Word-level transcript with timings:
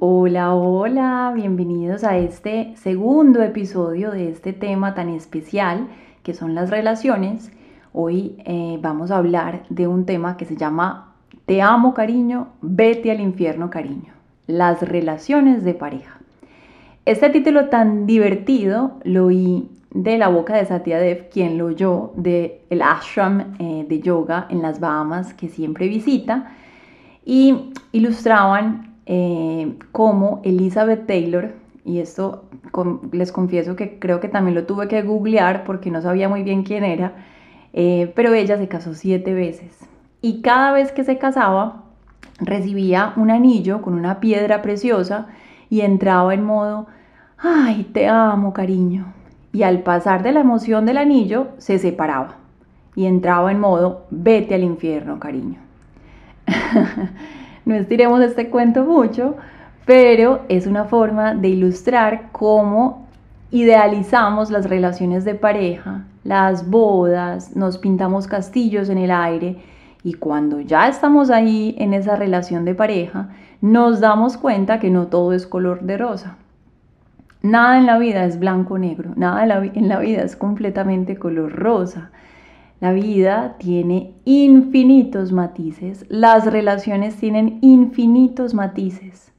hola, 0.00 0.54
hola, 0.54 1.32
bienvenidos 1.34 2.04
a 2.04 2.16
este 2.16 2.74
segundo 2.76 3.42
episodio 3.42 4.10
de 4.10 4.30
este 4.30 4.52
tema 4.52 4.94
tan 4.94 5.08
especial 5.08 5.88
que 6.22 6.34
son 6.34 6.54
las 6.54 6.70
relaciones. 6.70 7.50
Hoy 7.92 8.36
eh, 8.44 8.78
vamos 8.80 9.10
a 9.10 9.18
hablar 9.18 9.64
de 9.68 9.86
un 9.86 10.06
tema 10.06 10.36
que 10.36 10.44
se 10.44 10.56
llama 10.56 11.14
Te 11.46 11.62
amo 11.62 11.94
cariño, 11.94 12.48
vete 12.62 13.10
al 13.10 13.20
infierno 13.20 13.70
cariño, 13.70 14.12
las 14.46 14.82
relaciones 14.82 15.64
de 15.64 15.74
pareja. 15.74 16.18
Este 17.04 17.30
título 17.30 17.68
tan 17.68 18.06
divertido 18.06 18.98
lo 19.04 19.26
oí 19.26 19.70
de 19.92 20.18
la 20.18 20.28
boca 20.28 20.56
de 20.56 20.66
Satya 20.66 20.98
Dev, 20.98 21.28
quien 21.30 21.58
lo 21.58 21.66
oyó 21.66 22.12
del 22.16 22.54
el 22.70 22.82
ashram 22.82 23.54
eh, 23.58 23.86
de 23.88 24.00
yoga 24.00 24.46
en 24.50 24.62
las 24.62 24.80
Bahamas 24.80 25.32
que 25.34 25.48
siempre 25.48 25.88
visita 25.88 26.52
y 27.24 27.72
ilustraban 27.92 28.95
eh, 29.06 29.74
cómo 29.92 30.40
Elizabeth 30.44 31.06
Taylor, 31.06 31.54
y 31.84 32.00
esto 32.00 32.44
les 33.12 33.32
confieso 33.32 33.76
que 33.76 33.98
creo 33.98 34.20
que 34.20 34.28
también 34.28 34.54
lo 34.54 34.64
tuve 34.64 34.88
que 34.88 35.02
googlear 35.02 35.64
porque 35.64 35.90
no 35.90 36.02
sabía 36.02 36.28
muy 36.28 36.42
bien 36.42 36.64
quién 36.64 36.84
era, 36.84 37.12
eh, 37.72 38.12
pero 38.16 38.34
ella 38.34 38.58
se 38.58 38.68
casó 38.68 38.94
siete 38.94 39.32
veces 39.34 39.86
y 40.20 40.42
cada 40.42 40.72
vez 40.72 40.92
que 40.92 41.04
se 41.04 41.18
casaba 41.18 41.84
recibía 42.38 43.12
un 43.16 43.30
anillo 43.30 43.82
con 43.82 43.94
una 43.94 44.18
piedra 44.18 44.62
preciosa 44.62 45.28
y 45.70 45.82
entraba 45.82 46.34
en 46.34 46.44
modo, 46.44 46.86
ay, 47.38 47.84
te 47.92 48.08
amo, 48.08 48.52
cariño. 48.52 49.12
Y 49.52 49.62
al 49.62 49.82
pasar 49.84 50.22
de 50.22 50.32
la 50.32 50.40
emoción 50.40 50.84
del 50.84 50.98
anillo, 50.98 51.48
se 51.58 51.78
separaba 51.78 52.36
y 52.94 53.06
entraba 53.06 53.52
en 53.52 53.60
modo, 53.60 54.06
vete 54.10 54.54
al 54.54 54.64
infierno, 54.64 55.20
cariño. 55.20 55.60
no 57.66 57.74
estiremos 57.74 58.22
este 58.22 58.48
cuento 58.48 58.84
mucho, 58.84 59.36
pero 59.84 60.40
es 60.48 60.66
una 60.66 60.84
forma 60.84 61.34
de 61.34 61.48
ilustrar 61.48 62.30
cómo 62.32 63.06
idealizamos 63.50 64.50
las 64.50 64.68
relaciones 64.68 65.24
de 65.24 65.34
pareja, 65.34 66.04
las 66.24 66.70
bodas, 66.70 67.56
nos 67.56 67.78
pintamos 67.78 68.28
castillos 68.28 68.88
en 68.88 68.98
el 68.98 69.10
aire 69.10 69.58
y 70.04 70.14
cuando 70.14 70.60
ya 70.60 70.88
estamos 70.88 71.30
ahí 71.30 71.74
en 71.78 71.92
esa 71.92 72.14
relación 72.14 72.64
de 72.64 72.76
pareja, 72.76 73.30
nos 73.60 73.98
damos 74.00 74.36
cuenta 74.36 74.78
que 74.78 74.90
no 74.90 75.08
todo 75.08 75.32
es 75.32 75.46
color 75.46 75.82
de 75.82 75.98
rosa. 75.98 76.36
Nada 77.42 77.78
en 77.78 77.86
la 77.86 77.98
vida 77.98 78.24
es 78.24 78.38
blanco-negro, 78.38 79.12
nada 79.16 79.42
en 79.42 79.88
la 79.88 79.98
vida 79.98 80.22
es 80.22 80.36
completamente 80.36 81.16
color 81.16 81.52
rosa. 81.52 82.10
La 82.78 82.92
vida 82.92 83.56
tiene 83.58 84.12
infinitos 84.26 85.32
matices, 85.32 86.04
las 86.10 86.44
relaciones 86.44 87.16
tienen 87.16 87.58
infinitos 87.62 88.52
matices. 88.52 89.32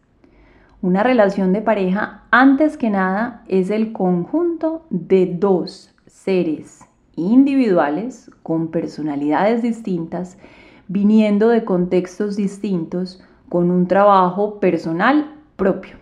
Una 0.81 1.03
relación 1.03 1.53
de 1.53 1.61
pareja, 1.61 2.23
antes 2.31 2.77
que 2.77 2.89
nada, 2.89 3.43
es 3.47 3.69
el 3.69 3.93
conjunto 3.93 4.85
de 4.89 5.27
dos 5.27 5.93
seres 6.07 6.79
individuales 7.15 8.31
con 8.41 8.69
personalidades 8.69 9.61
distintas, 9.61 10.39
viniendo 10.87 11.49
de 11.49 11.63
contextos 11.63 12.37
distintos, 12.37 13.21
con 13.49 13.69
un 13.69 13.87
trabajo 13.87 14.59
personal 14.59 15.35
propio. 15.55 15.95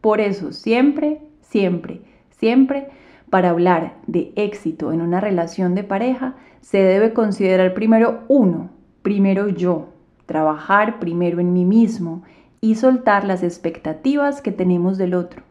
Por 0.00 0.20
eso, 0.20 0.52
siempre, 0.52 1.20
siempre, 1.40 2.02
siempre 2.30 2.88
para 3.34 3.50
hablar 3.50 3.96
de 4.06 4.32
éxito 4.36 4.92
en 4.92 5.00
una 5.00 5.20
relación 5.20 5.74
de 5.74 5.82
pareja, 5.82 6.36
se 6.60 6.78
debe 6.78 7.12
considerar 7.12 7.74
primero 7.74 8.20
uno, 8.28 8.70
primero 9.02 9.48
yo, 9.48 9.88
trabajar 10.24 11.00
primero 11.00 11.40
en 11.40 11.52
mí 11.52 11.64
mismo 11.64 12.22
y 12.60 12.76
soltar 12.76 13.24
las 13.24 13.42
expectativas 13.42 14.40
que 14.40 14.52
tenemos 14.52 14.98
del 14.98 15.14
otro. 15.14 15.42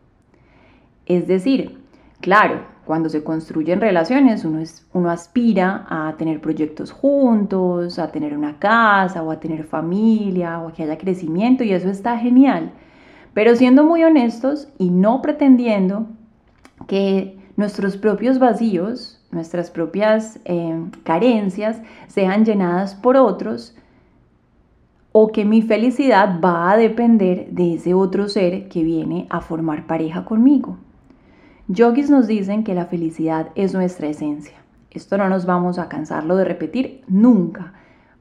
Es 1.08 1.28
decir, 1.28 1.78
claro, 2.22 2.62
cuando 2.86 3.10
se 3.10 3.22
construyen 3.22 3.82
relaciones 3.82 4.46
uno, 4.46 4.60
es, 4.60 4.88
uno 4.94 5.10
aspira 5.10 5.86
a 5.90 6.16
tener 6.18 6.40
proyectos 6.40 6.90
juntos, 6.94 8.00
a 8.00 8.14
tener 8.14 8.34
una 8.34 8.60
casa 8.60 9.22
o 9.24 9.30
a 9.30 9.42
tener 9.42 9.66
familia 9.66 10.62
o 10.62 10.70
a 10.70 10.72
que 10.72 10.84
haya 10.84 10.98
crecimiento 10.98 11.66
y 11.66 11.74
eso 11.74 11.90
está 11.90 12.18
genial. 12.18 12.72
Pero 13.34 13.58
siendo 13.58 13.84
muy 13.84 14.06
honestos 14.06 14.70
y 14.78 14.90
no 14.90 15.22
pretendiendo 15.22 16.08
que 16.88 17.43
nuestros 17.56 17.98
propios 17.98 18.40
vacíos, 18.40 19.20
nuestras 19.32 19.70
propias 19.72 20.40
eh, 20.46 20.80
carencias 21.04 21.82
sean 22.08 22.46
llenadas 22.46 22.96
por 22.96 23.18
otros 23.18 23.76
o 25.12 25.32
que 25.32 25.46
mi 25.46 25.62
felicidad 25.62 26.40
va 26.44 26.72
a 26.72 26.78
depender 26.78 27.48
de 27.52 27.76
ese 27.76 27.94
otro 27.94 28.28
ser 28.28 28.68
que 28.68 28.84
viene 28.84 29.28
a 29.30 29.42
formar 29.42 29.86
pareja 29.86 30.26
conmigo. 30.26 30.78
Yogis 31.68 32.10
nos 32.10 32.28
dicen 32.28 32.64
que 32.64 32.74
la 32.74 32.88
felicidad 32.88 33.50
es 33.56 33.74
nuestra 33.74 34.08
esencia. 34.08 34.56
Esto 34.90 35.18
no 35.18 35.30
nos 35.30 35.46
vamos 35.46 35.80
a 35.80 35.88
cansarlo 35.88 36.36
de 36.36 36.46
repetir 36.46 37.04
nunca, 37.08 37.74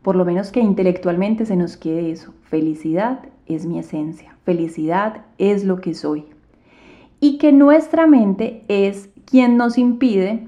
por 0.03 0.16
lo 0.16 0.25
menos 0.25 0.53
que 0.53 0.60
intelectualmente 0.60 1.47
se 1.47 1.56
nos 1.56 1.76
quede 1.76 2.10
eso. 2.10 2.34
Felicidad 2.43 3.20
es 3.47 3.66
mi 3.66 3.78
esencia, 3.78 4.37
felicidad 4.44 5.22
es 5.38 5.64
lo 5.64 5.81
que 5.81 5.94
soy. 5.94 6.26
Y 7.20 7.38
que 7.38 7.53
nuestra 7.53 8.06
mente 8.06 8.64
es 8.69 9.10
quien 9.32 9.56
nos 9.56 9.78
impide 9.78 10.47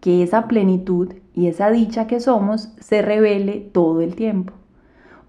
que 0.00 0.22
esa 0.22 0.48
plenitud 0.48 1.12
y 1.34 1.48
esa 1.48 1.70
dicha 1.70 2.06
que 2.06 2.20
somos 2.20 2.72
se 2.80 3.02
revele 3.02 3.68
todo 3.70 4.00
el 4.00 4.14
tiempo. 4.14 4.54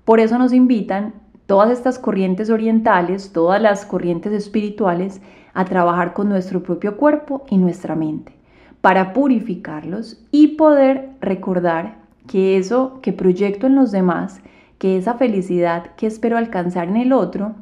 Por 0.05 0.21
eso 0.21 0.37
nos 0.37 0.53
invitan 0.53 1.13
todas 1.45 1.71
estas 1.71 1.99
corrientes 1.99 2.49
orientales, 2.49 3.33
todas 3.33 3.61
las 3.61 3.85
corrientes 3.85 4.31
espirituales, 4.31 5.19
a 5.53 5.65
trabajar 5.65 6.13
con 6.13 6.29
nuestro 6.29 6.63
propio 6.63 6.95
cuerpo 6.95 7.43
y 7.49 7.57
nuestra 7.57 7.95
mente, 7.95 8.31
para 8.79 9.11
purificarlos 9.11 10.25
y 10.31 10.55
poder 10.55 11.09
recordar 11.19 11.97
que 12.27 12.55
eso 12.55 12.99
que 13.01 13.11
proyecto 13.11 13.67
en 13.67 13.75
los 13.75 13.91
demás, 13.91 14.39
que 14.77 14.97
esa 14.97 15.15
felicidad 15.15 15.95
que 15.97 16.07
espero 16.07 16.37
alcanzar 16.37 16.87
en 16.87 16.95
el 16.95 17.11
otro, 17.11 17.55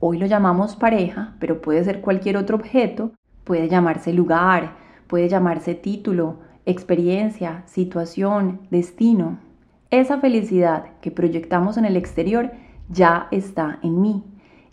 hoy 0.00 0.18
lo 0.18 0.26
llamamos 0.26 0.76
pareja, 0.76 1.32
pero 1.38 1.62
puede 1.62 1.82
ser 1.82 2.02
cualquier 2.02 2.36
otro 2.36 2.56
objeto, 2.58 3.12
Puede 3.44 3.68
llamarse 3.68 4.12
lugar, 4.12 4.76
puede 5.06 5.28
llamarse 5.28 5.74
título, 5.74 6.38
experiencia, 6.66 7.62
situación, 7.66 8.60
destino. 8.70 9.38
Esa 9.90 10.18
felicidad 10.18 10.86
que 11.00 11.10
proyectamos 11.10 11.76
en 11.76 11.84
el 11.84 11.96
exterior 11.96 12.50
ya 12.88 13.28
está 13.30 13.78
en 13.82 14.00
mí, 14.00 14.24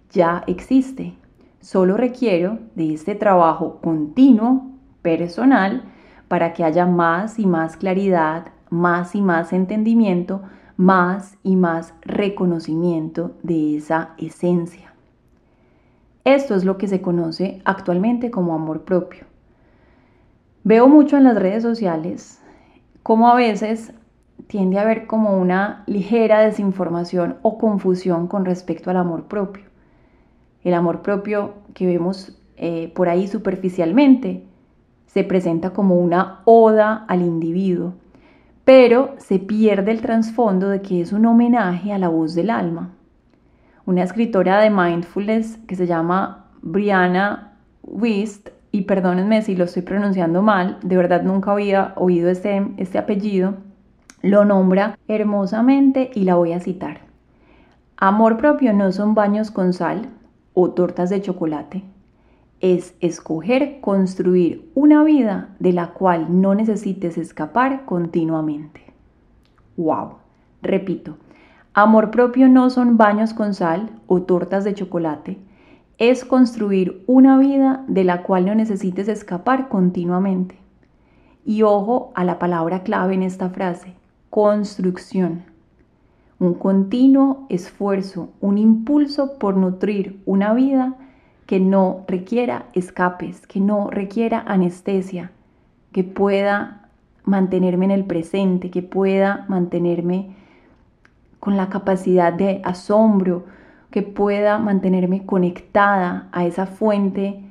ya 0.09 0.43
existe. 0.47 1.13
Solo 1.59 1.95
requiero 1.95 2.59
de 2.75 2.93
este 2.93 3.13
trabajo 3.13 3.79
continuo, 3.81 4.71
personal, 5.01 5.83
para 6.27 6.53
que 6.53 6.63
haya 6.63 6.85
más 6.85 7.39
y 7.39 7.45
más 7.45 7.77
claridad, 7.77 8.47
más 8.69 9.15
y 9.15 9.21
más 9.21 9.53
entendimiento, 9.53 10.41
más 10.77 11.37
y 11.43 11.55
más 11.55 11.93
reconocimiento 12.01 13.35
de 13.43 13.77
esa 13.77 14.15
esencia. 14.17 14.90
Esto 16.23 16.55
es 16.55 16.65
lo 16.65 16.77
que 16.77 16.87
se 16.87 17.01
conoce 17.01 17.61
actualmente 17.65 18.29
como 18.29 18.53
amor 18.53 18.83
propio. 18.83 19.25
Veo 20.63 20.87
mucho 20.87 21.17
en 21.17 21.23
las 21.23 21.35
redes 21.35 21.63
sociales 21.63 22.39
cómo 23.01 23.29
a 23.29 23.35
veces 23.35 23.93
tiende 24.45 24.77
a 24.77 24.83
haber 24.83 25.07
como 25.07 25.39
una 25.39 25.83
ligera 25.87 26.41
desinformación 26.41 27.37
o 27.41 27.57
confusión 27.57 28.27
con 28.27 28.45
respecto 28.45 28.91
al 28.91 28.97
amor 28.97 29.23
propio. 29.23 29.63
El 30.63 30.75
amor 30.75 31.01
propio 31.01 31.55
que 31.73 31.87
vemos 31.87 32.37
eh, 32.57 32.91
por 32.93 33.09
ahí 33.09 33.27
superficialmente 33.27 34.43
se 35.07 35.23
presenta 35.23 35.71
como 35.71 35.95
una 35.97 36.41
oda 36.45 37.05
al 37.07 37.21
individuo, 37.21 37.95
pero 38.63 39.15
se 39.17 39.39
pierde 39.39 39.91
el 39.91 40.01
trasfondo 40.01 40.69
de 40.69 40.83
que 40.83 41.01
es 41.01 41.11
un 41.11 41.25
homenaje 41.25 41.91
a 41.91 41.97
la 41.97 42.09
voz 42.09 42.35
del 42.35 42.51
alma, 42.51 42.91
una 43.85 44.03
escritora 44.03 44.59
de 44.59 44.69
mindfulness 44.69 45.57
que 45.67 45.75
se 45.75 45.87
llama 45.87 46.45
Brianna 46.61 47.57
Wist, 47.83 48.49
y 48.71 48.83
perdónenme 48.83 49.41
si 49.41 49.55
lo 49.55 49.65
estoy 49.65 49.81
pronunciando 49.81 50.41
mal, 50.41 50.77
de 50.81 50.95
verdad 50.95 51.23
nunca 51.23 51.51
había 51.51 51.93
oído 51.97 52.29
este, 52.29 52.65
este 52.77 52.97
apellido, 52.97 53.55
lo 54.21 54.45
nombra 54.45 54.97
hermosamente 55.07 56.11
y 56.13 56.23
la 56.23 56.35
voy 56.35 56.53
a 56.53 56.59
citar. 56.59 57.01
Amor 57.97 58.37
propio 58.37 58.73
no 58.73 58.91
son 58.91 59.13
baños 59.13 59.51
con 59.51 59.73
sal, 59.73 60.09
o 60.53 60.71
tortas 60.71 61.09
de 61.09 61.21
chocolate. 61.21 61.83
Es 62.59 62.95
escoger 62.99 63.79
construir 63.81 64.69
una 64.75 65.03
vida 65.03 65.55
de 65.59 65.73
la 65.73 65.93
cual 65.93 66.41
no 66.41 66.53
necesites 66.53 67.17
escapar 67.17 67.85
continuamente. 67.85 68.81
¡Wow! 69.77 70.15
Repito, 70.61 71.17
amor 71.73 72.11
propio 72.11 72.47
no 72.47 72.69
son 72.69 72.97
baños 72.97 73.33
con 73.33 73.53
sal 73.53 73.89
o 74.07 74.21
tortas 74.23 74.63
de 74.63 74.73
chocolate. 74.73 75.37
Es 75.97 76.25
construir 76.25 77.03
una 77.07 77.37
vida 77.37 77.83
de 77.87 78.03
la 78.03 78.23
cual 78.23 78.45
no 78.45 78.55
necesites 78.55 79.07
escapar 79.07 79.69
continuamente. 79.69 80.57
Y 81.45 81.63
ojo 81.63 82.11
a 82.15 82.23
la 82.23 82.39
palabra 82.39 82.83
clave 82.83 83.13
en 83.13 83.23
esta 83.23 83.49
frase, 83.49 83.93
construcción 84.29 85.51
un 86.41 86.55
continuo 86.55 87.45
esfuerzo, 87.49 88.29
un 88.41 88.57
impulso 88.57 89.37
por 89.37 89.55
nutrir 89.55 90.19
una 90.25 90.55
vida 90.55 90.95
que 91.45 91.59
no 91.59 92.03
requiera 92.07 92.65
escapes, 92.73 93.45
que 93.45 93.59
no 93.59 93.91
requiera 93.91 94.43
anestesia, 94.47 95.29
que 95.91 96.03
pueda 96.03 96.89
mantenerme 97.25 97.85
en 97.85 97.91
el 97.91 98.05
presente, 98.05 98.71
que 98.71 98.81
pueda 98.81 99.45
mantenerme 99.49 100.35
con 101.41 101.57
la 101.57 101.69
capacidad 101.69 102.31
de 102.31 102.61
asombro, 102.63 103.45
que 103.89 104.03
pueda 104.03 104.59
mantenerme 104.59 105.25
conectada 105.25 106.29
a 106.31 106.45
esa 106.45 106.67
fuente 106.67 107.41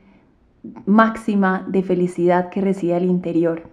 máxima 0.86 1.66
de 1.68 1.82
felicidad 1.82 2.50
que 2.50 2.60
reside 2.60 2.94
al 2.94 3.04
interior. 3.04 3.64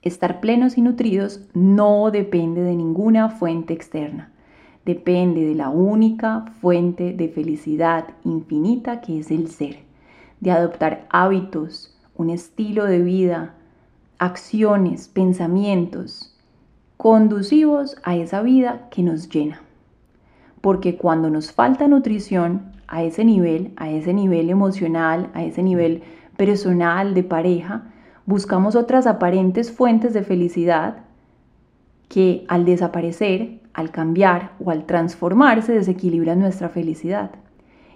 Estar 0.00 0.40
plenos 0.40 0.78
y 0.78 0.82
nutridos 0.82 1.40
no 1.54 2.10
depende 2.12 2.62
de 2.62 2.76
ninguna 2.76 3.30
fuente 3.30 3.74
externa. 3.74 4.30
Depende 4.84 5.44
de 5.44 5.56
la 5.56 5.70
única 5.70 6.44
fuente 6.60 7.14
de 7.14 7.28
felicidad 7.28 8.06
infinita 8.22 9.00
que 9.00 9.18
es 9.18 9.30
el 9.32 9.48
ser. 9.48 9.78
De 10.38 10.52
adoptar 10.52 11.06
hábitos, 11.10 11.98
un 12.16 12.30
estilo 12.30 12.84
de 12.84 13.00
vida, 13.00 13.54
acciones, 14.18 15.08
pensamientos 15.08 16.33
conducivos 16.96 17.96
a 18.02 18.16
esa 18.16 18.42
vida 18.42 18.88
que 18.90 19.02
nos 19.02 19.28
llena. 19.28 19.60
Porque 20.60 20.96
cuando 20.96 21.30
nos 21.30 21.52
falta 21.52 21.88
nutrición 21.88 22.72
a 22.88 23.02
ese 23.02 23.24
nivel, 23.24 23.72
a 23.76 23.90
ese 23.90 24.14
nivel 24.14 24.50
emocional, 24.50 25.30
a 25.34 25.44
ese 25.44 25.62
nivel 25.62 26.02
personal 26.36 27.14
de 27.14 27.22
pareja, 27.22 27.82
buscamos 28.26 28.76
otras 28.76 29.06
aparentes 29.06 29.70
fuentes 29.70 30.14
de 30.14 30.22
felicidad 30.22 30.98
que 32.08 32.44
al 32.48 32.64
desaparecer, 32.64 33.60
al 33.72 33.90
cambiar 33.90 34.52
o 34.64 34.70
al 34.70 34.84
transformarse 34.84 35.72
desequilibran 35.72 36.38
nuestra 36.38 36.68
felicidad. 36.68 37.30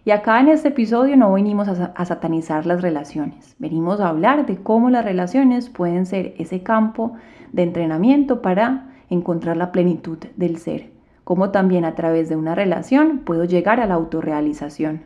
Y 0.04 0.10
acá 0.10 0.40
en 0.40 0.48
este 0.48 0.68
episodio 0.68 1.16
no 1.16 1.32
venimos 1.32 1.68
a, 1.68 2.04
satanizar 2.04 2.64
las 2.64 2.80
relaciones, 2.80 3.54
venimos 3.58 4.00
a 4.00 4.08
hablar 4.08 4.46
de 4.46 4.56
cómo 4.56 4.88
las 4.90 5.04
relaciones 5.04 5.68
pueden 5.68 6.06
ser 6.06 6.34
ese 6.38 6.62
campo 6.62 7.12
de 7.52 7.62
entrenamiento 7.62 8.40
para 8.40 8.88
encontrar 9.10 9.56
la 9.56 9.72
plenitud 9.72 10.19
del 10.37 10.58
ser, 10.58 10.90
cómo 11.25 11.50
también 11.50 11.84
a 11.84 11.94
través 11.94 12.28
de 12.28 12.37
una 12.37 12.55
relación 12.55 13.20
puedo 13.20 13.44
llegar 13.44 13.81
a 13.81 13.87
la 13.87 13.94
autorrealización. 13.94 15.02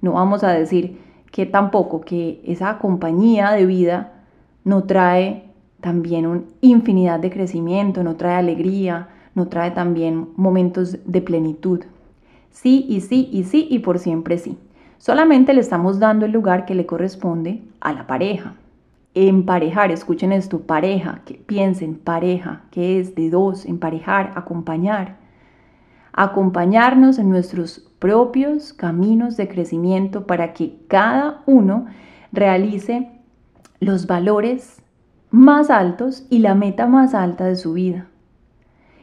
No 0.00 0.12
vamos 0.12 0.44
a 0.44 0.52
decir 0.52 0.98
que 1.30 1.46
tampoco 1.46 2.02
que 2.02 2.40
esa 2.44 2.78
compañía 2.78 3.50
de 3.52 3.66
vida 3.66 4.12
no 4.64 4.84
trae 4.84 5.44
también 5.80 6.26
una 6.26 6.42
infinidad 6.60 7.20
de 7.20 7.30
crecimiento, 7.30 8.02
no 8.02 8.16
trae 8.16 8.36
alegría, 8.36 9.08
no 9.34 9.48
trae 9.48 9.70
también 9.70 10.28
momentos 10.36 10.98
de 11.04 11.20
plenitud. 11.20 11.80
Sí 12.50 12.86
y 12.88 13.00
sí 13.00 13.28
y 13.32 13.44
sí 13.44 13.66
y 13.68 13.80
por 13.80 13.98
siempre 13.98 14.38
sí. 14.38 14.56
Solamente 14.98 15.52
le 15.52 15.60
estamos 15.60 15.98
dando 15.98 16.24
el 16.24 16.32
lugar 16.32 16.64
que 16.64 16.74
le 16.74 16.86
corresponde 16.86 17.62
a 17.80 17.92
la 17.92 18.06
pareja. 18.06 18.54
Emparejar, 19.16 19.92
escuchen 19.92 20.32
esto, 20.32 20.62
pareja, 20.62 21.22
que 21.24 21.34
piensen, 21.34 21.94
pareja, 21.94 22.62
que 22.72 22.98
es 22.98 23.14
de 23.14 23.30
dos, 23.30 23.64
emparejar, 23.64 24.32
acompañar. 24.34 25.18
Acompañarnos 26.12 27.20
en 27.20 27.30
nuestros 27.30 27.78
propios 28.00 28.72
caminos 28.72 29.36
de 29.36 29.46
crecimiento 29.46 30.26
para 30.26 30.52
que 30.52 30.80
cada 30.88 31.42
uno 31.46 31.86
realice 32.32 33.08
los 33.78 34.08
valores 34.08 34.82
más 35.30 35.70
altos 35.70 36.26
y 36.28 36.40
la 36.40 36.56
meta 36.56 36.88
más 36.88 37.14
alta 37.14 37.44
de 37.44 37.54
su 37.54 37.74
vida. 37.74 38.08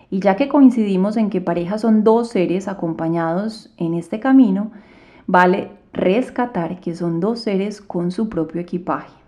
Y 0.10 0.20
ya 0.20 0.36
que 0.36 0.50
coincidimos 0.50 1.16
en 1.16 1.30
que 1.30 1.40
pareja 1.40 1.78
son 1.78 2.04
dos 2.04 2.28
seres 2.28 2.68
acompañados 2.68 3.74
en 3.78 3.94
este 3.94 4.20
camino, 4.20 4.72
vale 5.26 5.72
rescatar 5.94 6.82
que 6.82 6.96
son 6.96 7.22
dos 7.22 7.40
seres 7.40 7.80
con 7.82 8.12
su 8.12 8.28
propio 8.28 8.60
equipaje. 8.60 9.21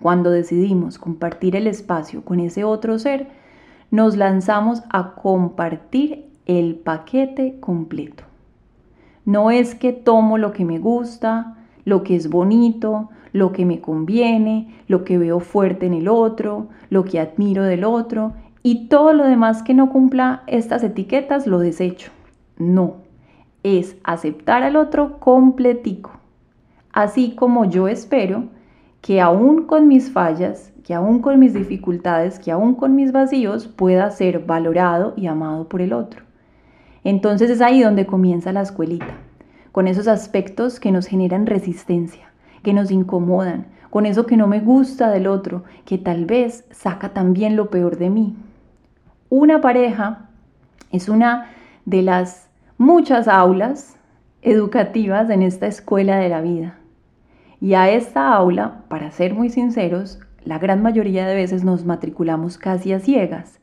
Cuando 0.00 0.30
decidimos 0.30 0.98
compartir 0.98 1.56
el 1.56 1.66
espacio 1.66 2.22
con 2.22 2.40
ese 2.40 2.64
otro 2.64 2.98
ser, 2.98 3.28
nos 3.90 4.16
lanzamos 4.16 4.82
a 4.90 5.14
compartir 5.14 6.26
el 6.44 6.76
paquete 6.76 7.58
completo. 7.60 8.24
No 9.24 9.50
es 9.50 9.74
que 9.74 9.92
tomo 9.92 10.38
lo 10.38 10.52
que 10.52 10.64
me 10.64 10.78
gusta, 10.78 11.56
lo 11.84 12.02
que 12.02 12.14
es 12.14 12.28
bonito, 12.28 13.08
lo 13.32 13.52
que 13.52 13.64
me 13.64 13.80
conviene, 13.80 14.74
lo 14.88 15.04
que 15.04 15.18
veo 15.18 15.40
fuerte 15.40 15.86
en 15.86 15.94
el 15.94 16.08
otro, 16.08 16.68
lo 16.90 17.04
que 17.04 17.20
admiro 17.20 17.64
del 17.64 17.84
otro 17.84 18.34
y 18.62 18.88
todo 18.88 19.12
lo 19.12 19.24
demás 19.24 19.62
que 19.62 19.74
no 19.74 19.90
cumpla 19.90 20.42
estas 20.46 20.82
etiquetas 20.82 21.46
lo 21.46 21.58
desecho. 21.58 22.10
No, 22.58 22.96
es 23.62 23.96
aceptar 24.04 24.62
al 24.62 24.76
otro 24.76 25.18
completico. 25.18 26.12
Así 26.92 27.34
como 27.34 27.64
yo 27.64 27.88
espero 27.88 28.44
que 29.06 29.20
aún 29.20 29.66
con 29.66 29.86
mis 29.86 30.10
fallas, 30.10 30.72
que 30.82 30.92
aún 30.92 31.20
con 31.20 31.38
mis 31.38 31.54
dificultades, 31.54 32.40
que 32.40 32.50
aún 32.50 32.74
con 32.74 32.96
mis 32.96 33.12
vacíos 33.12 33.68
pueda 33.68 34.10
ser 34.10 34.40
valorado 34.40 35.14
y 35.16 35.28
amado 35.28 35.68
por 35.68 35.80
el 35.80 35.92
otro. 35.92 36.24
Entonces 37.04 37.48
es 37.48 37.60
ahí 37.60 37.80
donde 37.84 38.04
comienza 38.04 38.52
la 38.52 38.62
escuelita, 38.62 39.14
con 39.70 39.86
esos 39.86 40.08
aspectos 40.08 40.80
que 40.80 40.90
nos 40.90 41.06
generan 41.06 41.46
resistencia, 41.46 42.32
que 42.64 42.72
nos 42.72 42.90
incomodan, 42.90 43.68
con 43.90 44.06
eso 44.06 44.26
que 44.26 44.36
no 44.36 44.48
me 44.48 44.58
gusta 44.58 45.08
del 45.12 45.28
otro, 45.28 45.62
que 45.84 45.98
tal 45.98 46.24
vez 46.24 46.64
saca 46.72 47.10
también 47.10 47.54
lo 47.54 47.70
peor 47.70 47.98
de 47.98 48.10
mí. 48.10 48.34
Una 49.28 49.60
pareja 49.60 50.30
es 50.90 51.08
una 51.08 51.50
de 51.84 52.02
las 52.02 52.48
muchas 52.76 53.28
aulas 53.28 53.96
educativas 54.42 55.30
en 55.30 55.42
esta 55.42 55.68
escuela 55.68 56.16
de 56.16 56.28
la 56.28 56.40
vida. 56.40 56.80
Y 57.60 57.74
a 57.74 57.90
esta 57.90 58.32
aula, 58.34 58.82
para 58.88 59.10
ser 59.10 59.34
muy 59.34 59.48
sinceros, 59.48 60.18
la 60.44 60.58
gran 60.58 60.82
mayoría 60.82 61.26
de 61.26 61.34
veces 61.34 61.64
nos 61.64 61.84
matriculamos 61.84 62.58
casi 62.58 62.92
a 62.92 63.00
ciegas, 63.00 63.58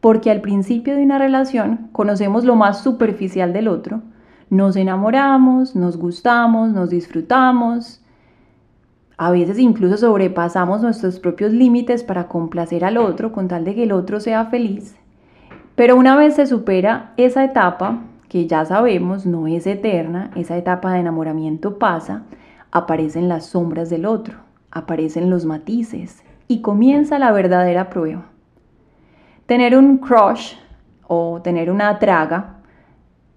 porque 0.00 0.30
al 0.30 0.40
principio 0.40 0.96
de 0.96 1.02
una 1.02 1.18
relación 1.18 1.88
conocemos 1.92 2.44
lo 2.44 2.56
más 2.56 2.82
superficial 2.82 3.52
del 3.52 3.68
otro, 3.68 4.02
nos 4.50 4.76
enamoramos, 4.76 5.74
nos 5.74 5.96
gustamos, 5.96 6.72
nos 6.72 6.90
disfrutamos, 6.90 8.04
a 9.16 9.30
veces 9.30 9.58
incluso 9.58 9.96
sobrepasamos 9.96 10.82
nuestros 10.82 11.20
propios 11.20 11.52
límites 11.52 12.02
para 12.02 12.26
complacer 12.26 12.84
al 12.84 12.96
otro 12.96 13.32
con 13.32 13.46
tal 13.48 13.64
de 13.64 13.74
que 13.74 13.84
el 13.84 13.92
otro 13.92 14.18
sea 14.20 14.46
feliz. 14.46 14.96
Pero 15.76 15.96
una 15.96 16.16
vez 16.16 16.34
se 16.34 16.46
supera 16.46 17.12
esa 17.16 17.44
etapa, 17.44 18.00
que 18.28 18.46
ya 18.46 18.64
sabemos 18.64 19.26
no 19.26 19.46
es 19.46 19.66
eterna, 19.66 20.30
esa 20.34 20.56
etapa 20.56 20.92
de 20.92 21.00
enamoramiento 21.00 21.78
pasa, 21.78 22.22
aparecen 22.74 23.28
las 23.28 23.46
sombras 23.46 23.88
del 23.88 24.04
otro, 24.04 24.34
aparecen 24.72 25.30
los 25.30 25.46
matices 25.46 26.22
y 26.48 26.60
comienza 26.60 27.20
la 27.20 27.30
verdadera 27.30 27.88
prueba. 27.88 28.26
Tener 29.46 29.78
un 29.78 29.98
crush 29.98 30.54
o 31.06 31.40
tener 31.40 31.70
una 31.70 31.98
traga, 32.00 32.56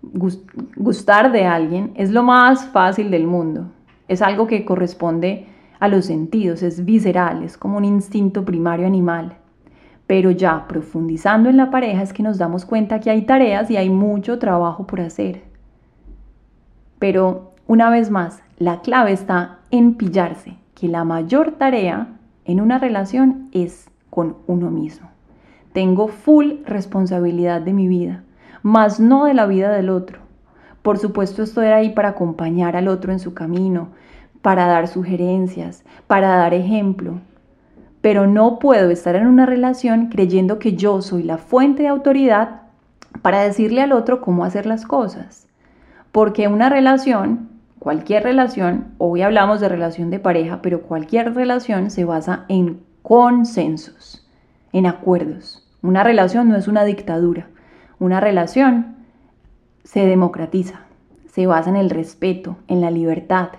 gustar 0.01 1.31
de 1.31 1.45
alguien, 1.45 1.91
es 1.95 2.09
lo 2.09 2.23
más 2.23 2.65
fácil 2.65 3.11
del 3.11 3.27
mundo. 3.27 3.67
Es 4.07 4.23
algo 4.23 4.47
que 4.47 4.65
corresponde 4.65 5.45
a 5.79 5.87
los 5.87 6.05
sentidos, 6.05 6.63
es 6.63 6.83
visceral, 6.83 7.43
es 7.43 7.57
como 7.57 7.77
un 7.77 7.85
instinto 7.85 8.43
primario 8.43 8.87
animal. 8.87 9.37
Pero 10.07 10.31
ya 10.31 10.67
profundizando 10.67 11.49
en 11.49 11.57
la 11.57 11.69
pareja 11.69 12.01
es 12.01 12.11
que 12.11 12.23
nos 12.23 12.39
damos 12.39 12.65
cuenta 12.65 12.99
que 13.01 13.11
hay 13.11 13.23
tareas 13.23 13.69
y 13.69 13.77
hay 13.77 13.91
mucho 13.91 14.39
trabajo 14.39 14.87
por 14.87 15.01
hacer. 15.01 15.43
Pero 16.97 17.53
una 17.67 17.91
vez 17.91 18.09
más, 18.09 18.41
la 18.59 18.81
clave 18.81 19.11
está 19.11 19.59
en 19.69 19.93
pillarse, 19.93 20.57
que 20.73 20.87
la 20.87 21.03
mayor 21.03 21.51
tarea 21.51 22.07
en 22.43 22.59
una 22.59 22.79
relación 22.79 23.49
es 23.51 23.87
con 24.09 24.37
uno 24.47 24.71
mismo. 24.71 25.09
Tengo 25.73 26.07
full 26.07 26.63
responsabilidad 26.65 27.61
de 27.61 27.73
mi 27.73 27.87
vida, 27.87 28.23
más 28.63 28.99
no 28.99 29.25
de 29.25 29.35
la 29.35 29.45
vida 29.45 29.71
del 29.71 29.91
otro. 29.91 30.21
Por 30.81 30.97
supuesto 30.97 31.43
estoy 31.43 31.67
ahí 31.67 31.89
para 31.89 32.09
acompañar 32.09 32.75
al 32.75 32.87
otro 32.87 33.11
en 33.11 33.19
su 33.19 33.35
camino, 33.35 33.89
para 34.41 34.65
dar 34.65 34.87
sugerencias, 34.87 35.83
para 36.07 36.29
dar 36.29 36.55
ejemplo. 36.55 37.19
Pero 38.01 38.25
no 38.25 38.57
puedo 38.57 38.89
estar 38.89 39.15
en 39.15 39.27
una 39.27 39.45
relación 39.45 40.07
creyendo 40.07 40.57
que 40.57 40.75
yo 40.75 41.03
soy 41.03 41.21
la 41.21 41.37
fuente 41.37 41.83
de 41.83 41.89
autoridad 41.89 42.61
para 43.21 43.41
decirle 43.41 43.81
al 43.81 43.91
otro 43.91 44.19
cómo 44.21 44.45
hacer 44.45 44.65
las 44.65 44.85
cosas. 44.85 45.47
Porque 46.11 46.47
una 46.47 46.69
relación, 46.69 47.56
cualquier 47.87 48.23
relación, 48.23 48.87
hoy 48.97 49.21
hablamos 49.21 49.61
de 49.61 49.69
relación 49.69 50.09
de 50.09 50.19
pareja, 50.19 50.61
pero 50.61 50.81
cualquier 50.81 51.33
relación 51.33 51.89
se 51.89 52.03
basa 52.03 52.43
en 52.49 52.81
consensos, 53.01 54.27
en 54.73 54.85
acuerdos. 54.85 55.65
Una 55.81 56.03
relación 56.03 56.49
no 56.49 56.57
es 56.57 56.67
una 56.67 56.83
dictadura. 56.83 57.47
Una 57.97 58.19
relación 58.19 58.97
se 59.85 60.05
democratiza, 60.05 60.81
se 61.31 61.47
basa 61.47 61.69
en 61.69 61.77
el 61.77 61.89
respeto, 61.89 62.57
en 62.67 62.81
la 62.81 62.91
libertad. 62.91 63.51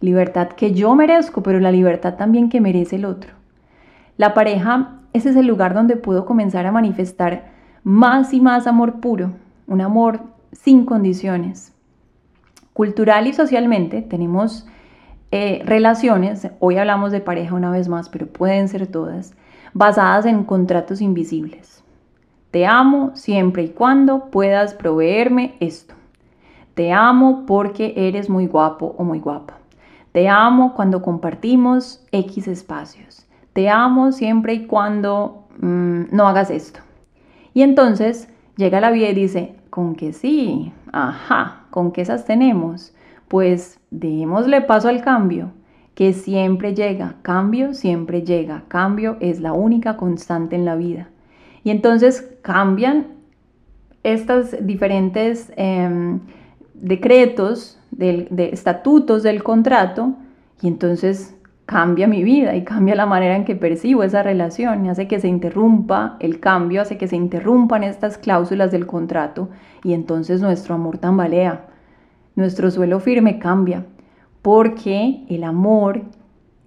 Libertad 0.00 0.48
que 0.48 0.74
yo 0.74 0.94
merezco, 0.94 1.42
pero 1.42 1.58
la 1.58 1.72
libertad 1.72 2.16
también 2.16 2.50
que 2.50 2.60
merece 2.60 2.96
el 2.96 3.06
otro. 3.06 3.32
La 4.18 4.34
pareja, 4.34 5.00
ese 5.14 5.30
es 5.30 5.36
el 5.36 5.46
lugar 5.46 5.72
donde 5.72 5.96
puedo 5.96 6.26
comenzar 6.26 6.66
a 6.66 6.72
manifestar 6.72 7.52
más 7.82 8.34
y 8.34 8.42
más 8.42 8.66
amor 8.66 9.00
puro, 9.00 9.30
un 9.66 9.80
amor 9.80 10.20
sin 10.52 10.84
condiciones. 10.84 11.72
Cultural 12.72 13.26
y 13.26 13.32
socialmente 13.32 14.02
tenemos 14.02 14.66
eh, 15.32 15.62
relaciones, 15.64 16.48
hoy 16.58 16.76
hablamos 16.76 17.12
de 17.12 17.20
pareja 17.20 17.54
una 17.54 17.70
vez 17.70 17.88
más, 17.88 18.08
pero 18.08 18.26
pueden 18.26 18.68
ser 18.68 18.86
todas, 18.86 19.34
basadas 19.74 20.26
en 20.26 20.44
contratos 20.44 21.00
invisibles. 21.00 21.84
Te 22.50 22.66
amo 22.66 23.12
siempre 23.14 23.62
y 23.62 23.68
cuando 23.68 24.30
puedas 24.30 24.74
proveerme 24.74 25.54
esto. 25.60 25.94
Te 26.74 26.92
amo 26.92 27.44
porque 27.46 27.94
eres 27.96 28.28
muy 28.28 28.46
guapo 28.46 28.94
o 28.98 29.04
muy 29.04 29.20
guapa. 29.20 29.58
Te 30.12 30.28
amo 30.28 30.74
cuando 30.74 31.02
compartimos 31.02 32.04
X 32.10 32.48
espacios. 32.48 33.26
Te 33.52 33.68
amo 33.68 34.10
siempre 34.10 34.54
y 34.54 34.66
cuando 34.66 35.44
mm, 35.60 36.04
no 36.10 36.26
hagas 36.26 36.50
esto. 36.50 36.80
Y 37.54 37.62
entonces 37.62 38.28
llega 38.56 38.80
la 38.80 38.90
vida 38.90 39.10
y 39.10 39.14
dice, 39.14 39.54
con 39.70 39.94
que 39.94 40.12
sí, 40.12 40.72
ajá, 40.92 41.59
con 41.70 41.92
que 41.92 42.02
esas 42.02 42.24
tenemos. 42.24 42.94
Pues 43.28 43.78
démosle 43.90 44.60
paso 44.62 44.88
al 44.88 45.02
cambio, 45.02 45.52
que 45.94 46.12
siempre 46.12 46.74
llega, 46.74 47.16
cambio 47.22 47.74
siempre 47.74 48.22
llega, 48.22 48.64
cambio 48.68 49.16
es 49.20 49.40
la 49.40 49.52
única 49.52 49.96
constante 49.96 50.56
en 50.56 50.64
la 50.64 50.76
vida. 50.76 51.08
Y 51.62 51.70
entonces 51.70 52.28
cambian 52.42 53.06
estos 54.02 54.56
diferentes 54.60 55.52
em, 55.56 56.20
decretos, 56.74 57.78
de 57.90 58.50
estatutos 58.52 59.22
del 59.22 59.42
contrato, 59.42 60.14
y 60.62 60.68
entonces 60.68 61.34
cambia 61.70 62.08
mi 62.08 62.24
vida 62.24 62.56
y 62.56 62.64
cambia 62.64 62.96
la 62.96 63.06
manera 63.06 63.36
en 63.36 63.44
que 63.44 63.54
percibo 63.54 64.02
esa 64.02 64.24
relación, 64.24 64.88
hace 64.88 65.06
que 65.06 65.20
se 65.20 65.28
interrumpa 65.28 66.16
el 66.18 66.40
cambio, 66.40 66.82
hace 66.82 66.98
que 66.98 67.06
se 67.06 67.14
interrumpan 67.14 67.84
estas 67.84 68.18
cláusulas 68.18 68.72
del 68.72 68.88
contrato 68.88 69.50
y 69.84 69.92
entonces 69.92 70.40
nuestro 70.40 70.74
amor 70.74 70.98
tambalea, 70.98 71.66
nuestro 72.34 72.72
suelo 72.72 72.98
firme 72.98 73.38
cambia, 73.38 73.86
porque 74.42 75.24
el 75.28 75.44
amor 75.44 76.02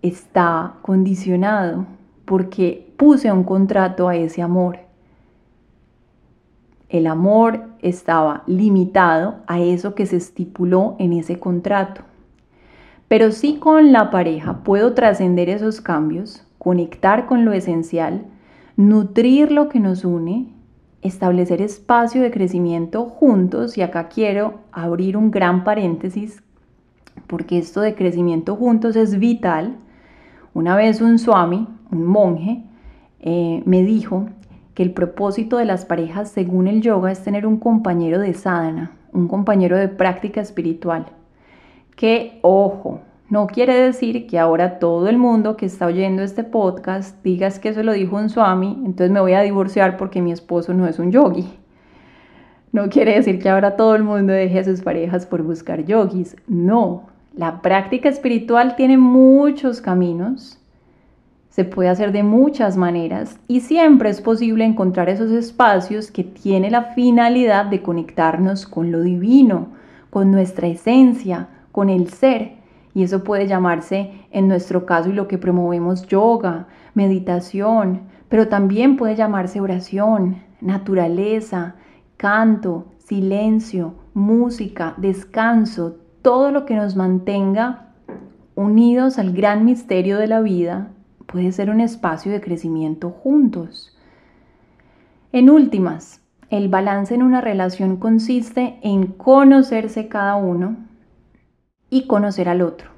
está 0.02 0.76
condicionado, 0.82 1.86
porque 2.24 2.94
puse 2.96 3.30
un 3.30 3.44
contrato 3.44 4.08
a 4.08 4.16
ese 4.16 4.42
amor. 4.42 4.80
El 6.88 7.08
amor 7.08 7.66
estaba 7.82 8.44
limitado 8.48 9.36
a 9.48 9.60
eso 9.60 9.96
que 9.96 10.06
se 10.06 10.16
estipuló 10.16 10.96
en 10.98 11.12
ese 11.12 11.40
contrato. 11.40 12.04
Pero 13.14 13.32
sí 13.32 13.58
con 13.60 13.92
la 13.92 14.10
pareja 14.10 14.64
puedo 14.64 14.96
trascender 14.96 15.48
esos 15.48 15.82
cambios, 15.82 16.44
conectar 16.58 17.28
con 17.28 17.46
lo 17.46 17.54
esencial, 17.54 18.26
nutrir 18.76 19.52
lo 19.52 19.70
que 19.70 19.80
nos 19.80 20.04
une, 20.04 20.48
establecer 21.04 21.62
espacio 21.62 22.24
de 22.24 22.32
crecimiento 22.32 23.06
juntos. 23.06 23.78
Y 23.78 23.84
acá 23.84 24.08
quiero 24.08 24.62
abrir 24.72 25.16
un 25.16 25.30
gran 25.30 25.64
paréntesis 25.64 26.42
porque 27.28 27.60
esto 27.60 27.82
de 27.82 27.94
crecimiento 27.94 28.56
juntos 28.56 28.96
es 28.96 29.20
vital. 29.20 29.76
Una 30.56 30.76
vez 30.76 31.00
un 31.00 31.20
swami, 31.20 31.68
un 31.92 32.06
monje, 32.06 32.64
eh, 33.20 33.62
me 33.68 33.84
dijo 33.84 34.26
que 34.74 34.82
el 34.82 34.92
propósito 34.92 35.58
de 35.58 35.66
las 35.66 35.86
parejas 35.86 36.32
según 36.32 36.66
el 36.66 36.82
yoga 36.82 37.12
es 37.12 37.24
tener 37.24 37.46
un 37.46 37.60
compañero 37.60 38.18
de 38.20 38.34
sadhana, 38.34 38.94
un 39.12 39.28
compañero 39.28 39.78
de 39.78 39.88
práctica 39.88 40.42
espiritual 40.42 41.06
que, 41.96 42.40
ojo, 42.42 43.02
no 43.30 43.48
quiere 43.48 43.74
decir 43.76 44.28
que 44.28 44.38
ahora 44.38 44.80
todo 44.80 45.08
el 45.10 45.18
mundo 45.18 45.58
que 45.58 45.66
está 45.66 45.88
oyendo 45.88 46.22
este 46.22 46.44
podcast 46.44 47.24
digas 47.24 47.60
que 47.60 47.70
eso 47.70 47.82
lo 47.82 47.94
dijo 47.94 48.16
un 48.16 48.30
swami, 48.30 48.82
entonces 48.86 49.12
me 49.12 49.22
voy 49.22 49.34
a 49.34 49.42
divorciar 49.42 49.98
porque 49.98 50.22
mi 50.22 50.32
esposo 50.32 50.74
no 50.74 50.88
es 50.88 51.00
un 51.00 51.12
yogi. 51.12 51.50
No 52.72 52.90
quiere 52.90 53.16
decir 53.16 53.40
que 53.40 53.50
ahora 53.50 53.76
todo 53.76 53.96
el 53.96 54.04
mundo 54.04 54.34
deje 54.34 54.60
a 54.60 54.64
sus 54.64 54.82
parejas 54.82 55.26
por 55.26 55.44
buscar 55.44 55.86
yogis. 55.86 56.36
No, 56.48 57.08
la 57.36 57.62
práctica 57.62 58.10
espiritual 58.10 58.76
tiene 58.76 58.98
muchos 58.98 59.82
caminos, 59.82 60.60
se 61.50 61.66
puede 61.66 61.90
hacer 61.90 62.12
de 62.12 62.24
muchas 62.24 62.78
maneras 62.78 63.40
y 63.48 63.62
siempre 63.62 64.10
es 64.10 64.22
posible 64.22 64.66
encontrar 64.66 65.10
esos 65.10 65.32
espacios 65.32 66.12
que 66.12 66.24
tienen 66.24 66.72
la 66.72 66.94
finalidad 66.94 67.66
de 67.66 67.82
conectarnos 67.82 68.66
con 68.66 68.92
lo 68.92 69.02
divino, 69.02 69.68
con 70.10 70.32
nuestra 70.32 70.68
esencia, 70.68 71.48
con 71.74 71.90
el 71.90 72.08
ser. 72.08 72.54
Y 72.94 73.04
eso 73.04 73.26
puede 73.26 73.48
llamarse, 73.48 74.12
en 74.32 74.48
nuestro 74.48 74.86
caso, 74.86 75.10
y 75.10 75.14
lo 75.14 75.28
que 75.28 75.38
promovemos, 75.38 76.08
yoga, 76.08 76.68
meditación, 76.94 78.04
pero 78.30 78.48
también 78.48 78.96
puede 78.96 79.16
llamarse 79.16 79.60
oración, 79.60 80.38
naturaleza, 80.62 81.76
canto, 82.16 82.86
silencio, 83.00 83.96
música, 84.14 84.94
descanso, 84.98 85.98
todo 86.22 86.52
lo 86.52 86.66
que 86.66 86.76
nos 86.76 86.96
mantenga 86.96 87.90
unidos 88.56 89.20
al 89.20 89.34
gran 89.34 89.66
misterio 89.66 90.18
de 90.20 90.28
la 90.28 90.42
vida 90.42 90.92
puede 91.26 91.52
ser 91.52 91.70
un 91.70 91.82
espacio 91.82 92.32
de 92.32 92.42
crecimiento 92.42 93.10
juntos. 93.10 93.98
En 95.32 95.50
últimas, 95.50 96.22
el 96.50 96.70
balance 96.70 97.16
en 97.16 97.24
una 97.24 97.42
relación 97.42 97.98
consiste 97.98 98.78
en 98.84 99.08
conocerse 99.08 100.08
cada 100.08 100.36
uno, 100.36 100.78
y 101.94 102.08
conocer 102.08 102.50
al 102.50 102.64
otro, 102.64 102.90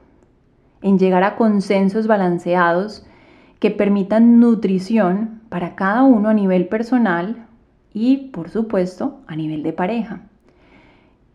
en 0.82 0.98
llegar 0.98 1.24
a 1.24 1.36
consensos 1.36 2.08
balanceados 2.08 3.06
que 3.60 3.70
permitan 3.70 4.40
nutrición 4.40 5.42
para 5.50 5.76
cada 5.76 6.04
uno 6.04 6.30
a 6.30 6.34
nivel 6.34 6.70
personal 6.70 7.46
y, 7.94 8.30
por 8.30 8.50
supuesto, 8.50 9.20
a 9.28 9.36
nivel 9.36 9.64
de 9.64 9.74
pareja. 9.74 10.22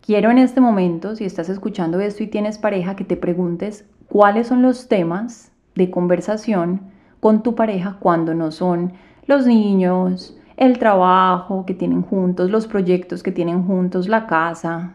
Quiero 0.01 0.31
en 0.31 0.39
este 0.39 0.63
momento, 0.63 1.15
si 1.17 1.27
estás 1.27 1.51
escuchando 1.51 2.01
esto 2.01 2.23
y 2.23 2.29
tienes 2.29 2.57
pareja, 2.57 2.97
que 2.97 3.05
te 3.05 3.19
preguntes 3.19 3.87
cuáles 4.09 4.47
son 4.47 4.63
los 4.63 4.89
temas 4.89 5.53
de 5.75 5.91
conversación 5.91 6.81
con 7.21 7.43
tu 7.43 7.55
pareja 7.55 7.99
cuando 8.01 8.33
no 8.33 8.53
son 8.53 8.95
los 9.27 9.47
niños, 9.47 10.35
el 10.57 10.79
trabajo 10.79 11.67
que 11.67 11.75
tienen 11.75 12.01
juntos, 12.01 12.51
los 12.51 12.67
proyectos 12.67 13.23
que 13.23 13.33
tienen 13.33 13.67
juntos, 13.67 14.09
la 14.09 14.27
casa, 14.27 14.95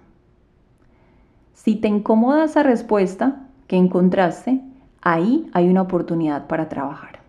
si 1.66 1.76
te 1.76 1.88
incomoda 1.88 2.46
esa 2.46 2.62
respuesta 2.62 3.38
que 3.66 3.76
encontraste, 3.76 4.62
ahí 5.02 5.50
hay 5.52 5.68
una 5.68 5.82
oportunidad 5.82 6.46
para 6.46 6.70
trabajar. 6.70 7.22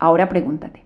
Ahora 0.00 0.28
pregúntate, 0.28 0.82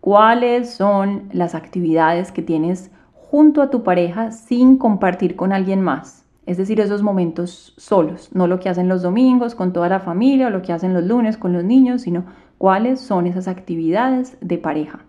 ¿cuáles 0.00 0.70
son 0.70 1.28
las 1.32 1.56
actividades 1.56 2.30
que 2.30 2.40
tienes 2.40 2.92
junto 3.12 3.62
a 3.62 3.70
tu 3.70 3.82
pareja 3.82 4.30
sin 4.30 4.76
compartir 4.76 5.34
con 5.34 5.52
alguien 5.52 5.80
más? 5.80 6.24
Es 6.46 6.56
decir, 6.56 6.78
esos 6.78 7.02
momentos 7.02 7.74
solos, 7.76 8.28
no 8.32 8.46
lo 8.46 8.60
que 8.60 8.68
hacen 8.68 8.88
los 8.88 9.02
domingos 9.02 9.56
con 9.56 9.72
toda 9.72 9.88
la 9.88 9.98
familia 9.98 10.46
o 10.46 10.50
lo 10.50 10.62
que 10.62 10.72
hacen 10.72 10.94
los 10.94 11.02
lunes 11.02 11.36
con 11.36 11.52
los 11.52 11.64
niños, 11.64 12.02
sino 12.02 12.26
cuáles 12.58 13.00
son 13.00 13.26
esas 13.26 13.48
actividades 13.48 14.38
de 14.40 14.58
pareja. 14.58 15.00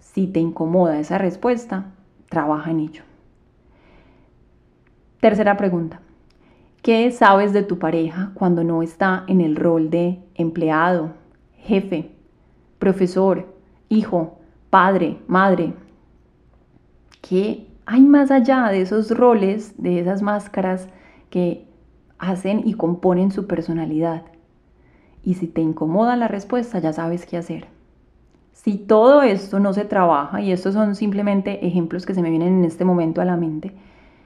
Si 0.00 0.26
te 0.26 0.40
incomoda 0.40 1.00
esa 1.00 1.16
respuesta, 1.16 1.86
trabaja 2.28 2.70
en 2.70 2.80
ello. 2.80 3.09
Tercera 5.20 5.58
pregunta. 5.58 6.00
¿Qué 6.80 7.10
sabes 7.10 7.52
de 7.52 7.62
tu 7.62 7.78
pareja 7.78 8.30
cuando 8.32 8.64
no 8.64 8.82
está 8.82 9.24
en 9.26 9.42
el 9.42 9.54
rol 9.54 9.90
de 9.90 10.18
empleado, 10.34 11.10
jefe, 11.58 12.10
profesor, 12.78 13.54
hijo, 13.90 14.38
padre, 14.70 15.18
madre? 15.26 15.74
¿Qué 17.20 17.66
hay 17.84 18.00
más 18.00 18.30
allá 18.30 18.68
de 18.68 18.80
esos 18.80 19.10
roles, 19.10 19.74
de 19.76 20.00
esas 20.00 20.22
máscaras 20.22 20.88
que 21.28 21.66
hacen 22.18 22.62
y 22.64 22.72
componen 22.72 23.30
su 23.30 23.46
personalidad? 23.46 24.22
Y 25.22 25.34
si 25.34 25.48
te 25.48 25.60
incomoda 25.60 26.16
la 26.16 26.28
respuesta, 26.28 26.78
ya 26.78 26.94
sabes 26.94 27.26
qué 27.26 27.36
hacer. 27.36 27.66
Si 28.54 28.78
todo 28.78 29.20
esto 29.20 29.60
no 29.60 29.74
se 29.74 29.84
trabaja, 29.84 30.40
y 30.40 30.50
estos 30.50 30.72
son 30.72 30.94
simplemente 30.94 31.66
ejemplos 31.66 32.06
que 32.06 32.14
se 32.14 32.22
me 32.22 32.30
vienen 32.30 32.60
en 32.60 32.64
este 32.64 32.86
momento 32.86 33.20
a 33.20 33.26
la 33.26 33.36
mente, 33.36 33.74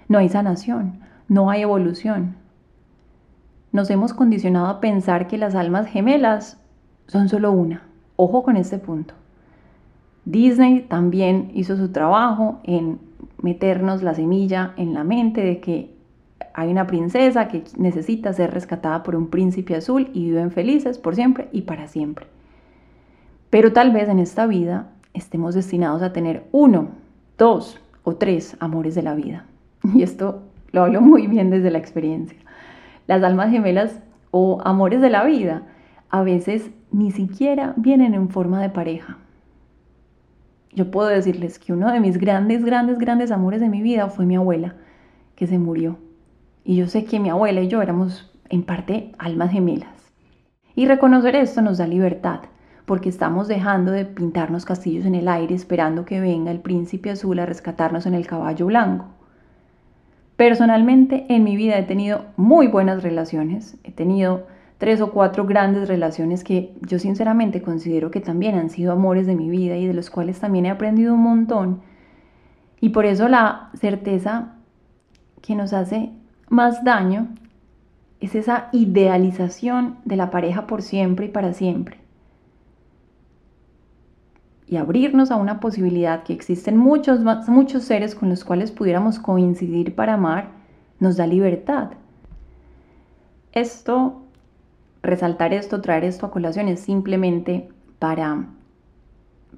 no 0.08 0.18
hay 0.18 0.28
sanación, 0.28 1.00
no 1.28 1.50
hay 1.50 1.62
evolución. 1.62 2.36
Nos 3.72 3.90
hemos 3.90 4.12
condicionado 4.14 4.66
a 4.66 4.80
pensar 4.80 5.26
que 5.26 5.38
las 5.38 5.54
almas 5.54 5.86
gemelas 5.86 6.58
son 7.06 7.28
solo 7.28 7.52
una. 7.52 7.82
Ojo 8.16 8.42
con 8.42 8.56
este 8.56 8.78
punto. 8.78 9.14
Disney 10.24 10.82
también 10.82 11.50
hizo 11.54 11.76
su 11.76 11.90
trabajo 11.90 12.60
en 12.62 12.98
meternos 13.42 14.02
la 14.02 14.14
semilla 14.14 14.72
en 14.76 14.94
la 14.94 15.04
mente 15.04 15.42
de 15.42 15.60
que 15.60 15.94
hay 16.54 16.70
una 16.70 16.86
princesa 16.86 17.48
que 17.48 17.64
necesita 17.76 18.32
ser 18.32 18.52
rescatada 18.52 19.02
por 19.02 19.16
un 19.16 19.28
príncipe 19.28 19.74
azul 19.74 20.08
y 20.14 20.24
viven 20.24 20.50
felices 20.50 20.98
por 20.98 21.14
siempre 21.14 21.48
y 21.52 21.62
para 21.62 21.88
siempre. 21.88 22.26
Pero 23.50 23.72
tal 23.72 23.92
vez 23.92 24.08
en 24.08 24.18
esta 24.18 24.46
vida 24.46 24.88
estemos 25.12 25.54
destinados 25.54 26.02
a 26.02 26.12
tener 26.12 26.44
uno, 26.52 26.88
dos 27.36 27.80
o 28.04 28.14
tres 28.16 28.56
amores 28.60 28.94
de 28.94 29.02
la 29.02 29.14
vida. 29.14 29.46
Y 29.94 30.02
esto 30.02 30.42
lo 30.72 30.82
hablo 30.82 31.00
muy 31.00 31.26
bien 31.26 31.50
desde 31.50 31.70
la 31.70 31.78
experiencia. 31.78 32.38
Las 33.06 33.22
almas 33.22 33.50
gemelas 33.50 34.02
o 34.30 34.60
amores 34.64 35.00
de 35.00 35.10
la 35.10 35.24
vida 35.24 35.62
a 36.10 36.22
veces 36.22 36.70
ni 36.90 37.10
siquiera 37.10 37.74
vienen 37.76 38.14
en 38.14 38.28
forma 38.28 38.60
de 38.62 38.70
pareja. 38.70 39.18
Yo 40.72 40.90
puedo 40.90 41.08
decirles 41.08 41.58
que 41.58 41.72
uno 41.72 41.92
de 41.92 42.00
mis 42.00 42.18
grandes, 42.18 42.64
grandes, 42.64 42.98
grandes 42.98 43.30
amores 43.30 43.60
de 43.60 43.68
mi 43.68 43.82
vida 43.82 44.08
fue 44.08 44.26
mi 44.26 44.36
abuela, 44.36 44.74
que 45.36 45.46
se 45.46 45.58
murió. 45.58 45.98
Y 46.64 46.76
yo 46.76 46.88
sé 46.88 47.04
que 47.04 47.20
mi 47.20 47.28
abuela 47.28 47.60
y 47.60 47.68
yo 47.68 47.82
éramos 47.82 48.32
en 48.48 48.62
parte 48.64 49.12
almas 49.18 49.52
gemelas. 49.52 50.12
Y 50.74 50.86
reconocer 50.86 51.36
esto 51.36 51.62
nos 51.62 51.78
da 51.78 51.86
libertad, 51.86 52.40
porque 52.86 53.08
estamos 53.08 53.46
dejando 53.46 53.92
de 53.92 54.04
pintarnos 54.04 54.64
castillos 54.64 55.06
en 55.06 55.14
el 55.14 55.28
aire 55.28 55.54
esperando 55.54 56.04
que 56.04 56.20
venga 56.20 56.50
el 56.50 56.60
príncipe 56.60 57.10
azul 57.10 57.38
a 57.38 57.46
rescatarnos 57.46 58.06
en 58.06 58.14
el 58.14 58.26
caballo 58.26 58.66
blanco. 58.66 59.06
Personalmente 60.36 61.26
en 61.28 61.44
mi 61.44 61.56
vida 61.56 61.78
he 61.78 61.84
tenido 61.84 62.26
muy 62.36 62.66
buenas 62.66 63.02
relaciones, 63.02 63.76
he 63.84 63.92
tenido 63.92 64.46
tres 64.78 65.00
o 65.00 65.12
cuatro 65.12 65.46
grandes 65.46 65.88
relaciones 65.88 66.42
que 66.42 66.74
yo 66.80 66.98
sinceramente 66.98 67.62
considero 67.62 68.10
que 68.10 68.20
también 68.20 68.56
han 68.56 68.68
sido 68.68 68.92
amores 68.92 69.26
de 69.26 69.36
mi 69.36 69.48
vida 69.48 69.76
y 69.76 69.86
de 69.86 69.94
los 69.94 70.10
cuales 70.10 70.40
también 70.40 70.66
he 70.66 70.70
aprendido 70.70 71.14
un 71.14 71.22
montón. 71.22 71.82
Y 72.80 72.90
por 72.90 73.06
eso 73.06 73.28
la 73.28 73.70
certeza 73.74 74.56
que 75.40 75.54
nos 75.54 75.72
hace 75.72 76.10
más 76.48 76.82
daño 76.84 77.28
es 78.20 78.34
esa 78.34 78.68
idealización 78.72 79.98
de 80.04 80.16
la 80.16 80.30
pareja 80.30 80.66
por 80.66 80.82
siempre 80.82 81.26
y 81.26 81.28
para 81.28 81.52
siempre. 81.52 82.03
Y 84.66 84.76
abrirnos 84.76 85.30
a 85.30 85.36
una 85.36 85.60
posibilidad 85.60 86.22
que 86.22 86.32
existen 86.32 86.76
muchos, 86.76 87.20
muchos 87.48 87.84
seres 87.84 88.14
con 88.14 88.30
los 88.30 88.44
cuales 88.44 88.72
pudiéramos 88.72 89.18
coincidir 89.18 89.94
para 89.94 90.14
amar, 90.14 90.48
nos 91.00 91.16
da 91.16 91.26
libertad. 91.26 91.90
Esto 93.52 94.24
resaltar 95.04 95.52
esto, 95.52 95.80
traer 95.80 96.04
esto 96.04 96.26
a 96.26 96.30
colación 96.30 96.66
es 96.68 96.80
simplemente 96.80 97.68
para 97.98 98.46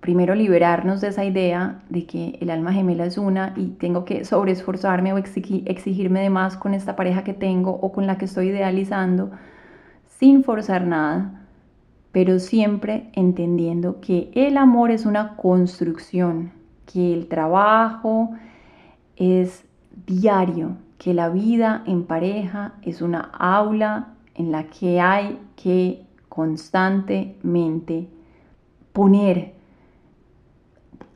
primero 0.00 0.34
liberarnos 0.34 1.00
de 1.00 1.08
esa 1.08 1.25
idea 1.25 1.82
de 1.88 2.04
que 2.04 2.36
el 2.40 2.50
alma 2.50 2.72
gemela 2.72 3.06
es 3.06 3.16
una 3.16 3.54
y 3.56 3.68
tengo 3.68 4.04
que 4.04 4.25
sobreesforzarme 4.25 5.12
o 5.12 5.18
exigirme 5.18 6.20
de 6.20 6.30
más 6.30 6.56
con 6.56 6.75
esta 6.75 6.96
pareja 6.96 7.25
que 7.25 7.32
tengo 7.32 7.70
o 7.70 7.92
con 7.92 8.06
la 8.06 8.18
que 8.18 8.26
estoy 8.26 8.48
idealizando 8.48 9.30
sin 10.18 10.44
forzar 10.44 10.86
nada, 10.86 11.46
pero 12.16 12.38
siempre 12.38 13.11
entendiendo 13.12 14.00
que 14.00 14.30
el 14.32 14.56
amor 14.56 14.90
es 14.90 15.04
una 15.04 15.37
construcción, 15.37 16.50
que 16.90 17.12
el 17.12 17.28
trabajo 17.28 18.30
es 19.16 19.66
diario, 20.06 20.78
que 20.96 21.12
la 21.12 21.28
vida 21.28 21.82
en 21.87 22.04
pareja 22.04 22.73
es 22.80 23.02
una 23.02 23.20
aula 23.20 24.14
en 24.35 24.50
la 24.50 24.64
que 24.64 24.99
hay 24.99 25.38
que 25.56 26.06
constantemente 26.30 28.08
poner, 28.94 29.52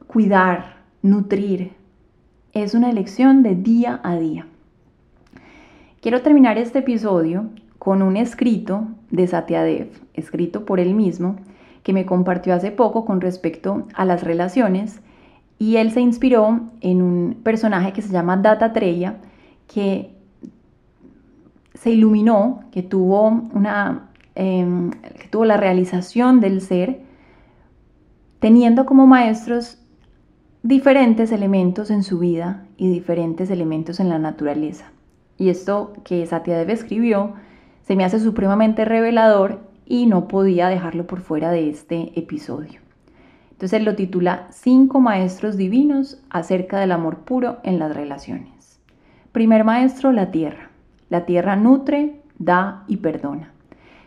cuidar, 0.06 0.82
nutrir. 1.00 1.72
Es 2.52 2.74
una 2.74 2.90
elección 2.90 3.42
de 3.42 3.54
día 3.54 4.00
a 4.02 4.16
día. 4.16 4.46
Quiero 6.02 6.20
terminar 6.20 6.58
este 6.58 6.80
episodio 6.80 7.48
con 7.80 8.02
un 8.02 8.18
escrito 8.18 8.88
de 9.10 9.26
Satyadev, 9.26 9.88
escrito 10.12 10.66
por 10.66 10.80
él 10.80 10.94
mismo, 10.94 11.36
que 11.82 11.94
me 11.94 12.04
compartió 12.04 12.52
hace 12.52 12.70
poco 12.70 13.06
con 13.06 13.22
respecto 13.22 13.86
a 13.94 14.04
las 14.04 14.22
relaciones 14.22 15.00
y 15.58 15.76
él 15.76 15.90
se 15.90 16.02
inspiró 16.02 16.60
en 16.82 17.00
un 17.00 17.40
personaje 17.42 17.94
que 17.94 18.02
se 18.02 18.12
llama 18.12 18.36
Data 18.36 18.74
Treya, 18.74 19.16
que 19.66 20.14
se 21.72 21.90
iluminó, 21.90 22.64
que 22.70 22.82
tuvo, 22.82 23.28
una, 23.54 24.10
em, 24.34 24.90
que 24.90 25.28
tuvo 25.30 25.46
la 25.46 25.56
realización 25.56 26.40
del 26.40 26.60
ser, 26.60 27.00
teniendo 28.40 28.84
como 28.84 29.06
maestros 29.06 29.78
diferentes 30.62 31.32
elementos 31.32 31.90
en 31.90 32.02
su 32.02 32.18
vida 32.18 32.66
y 32.76 32.90
diferentes 32.90 33.50
elementos 33.50 34.00
en 34.00 34.10
la 34.10 34.18
naturaleza. 34.18 34.92
Y 35.38 35.48
esto 35.48 35.94
que 36.04 36.26
Satyadev 36.26 36.68
escribió 36.68 37.32
se 37.90 37.96
me 37.96 38.04
hace 38.04 38.20
supremamente 38.20 38.84
revelador 38.84 39.62
y 39.84 40.06
no 40.06 40.28
podía 40.28 40.68
dejarlo 40.68 41.08
por 41.08 41.22
fuera 41.22 41.50
de 41.50 41.68
este 41.68 42.16
episodio. 42.16 42.78
Entonces 43.50 43.72
él 43.72 43.84
lo 43.84 43.96
titula 43.96 44.46
Cinco 44.50 45.00
maestros 45.00 45.56
divinos 45.56 46.22
acerca 46.30 46.78
del 46.78 46.92
amor 46.92 47.24
puro 47.24 47.58
en 47.64 47.80
las 47.80 47.92
relaciones. 47.92 48.78
Primer 49.32 49.64
maestro, 49.64 50.12
la 50.12 50.30
tierra. 50.30 50.70
La 51.08 51.26
tierra 51.26 51.56
nutre, 51.56 52.22
da 52.38 52.84
y 52.86 52.98
perdona. 52.98 53.50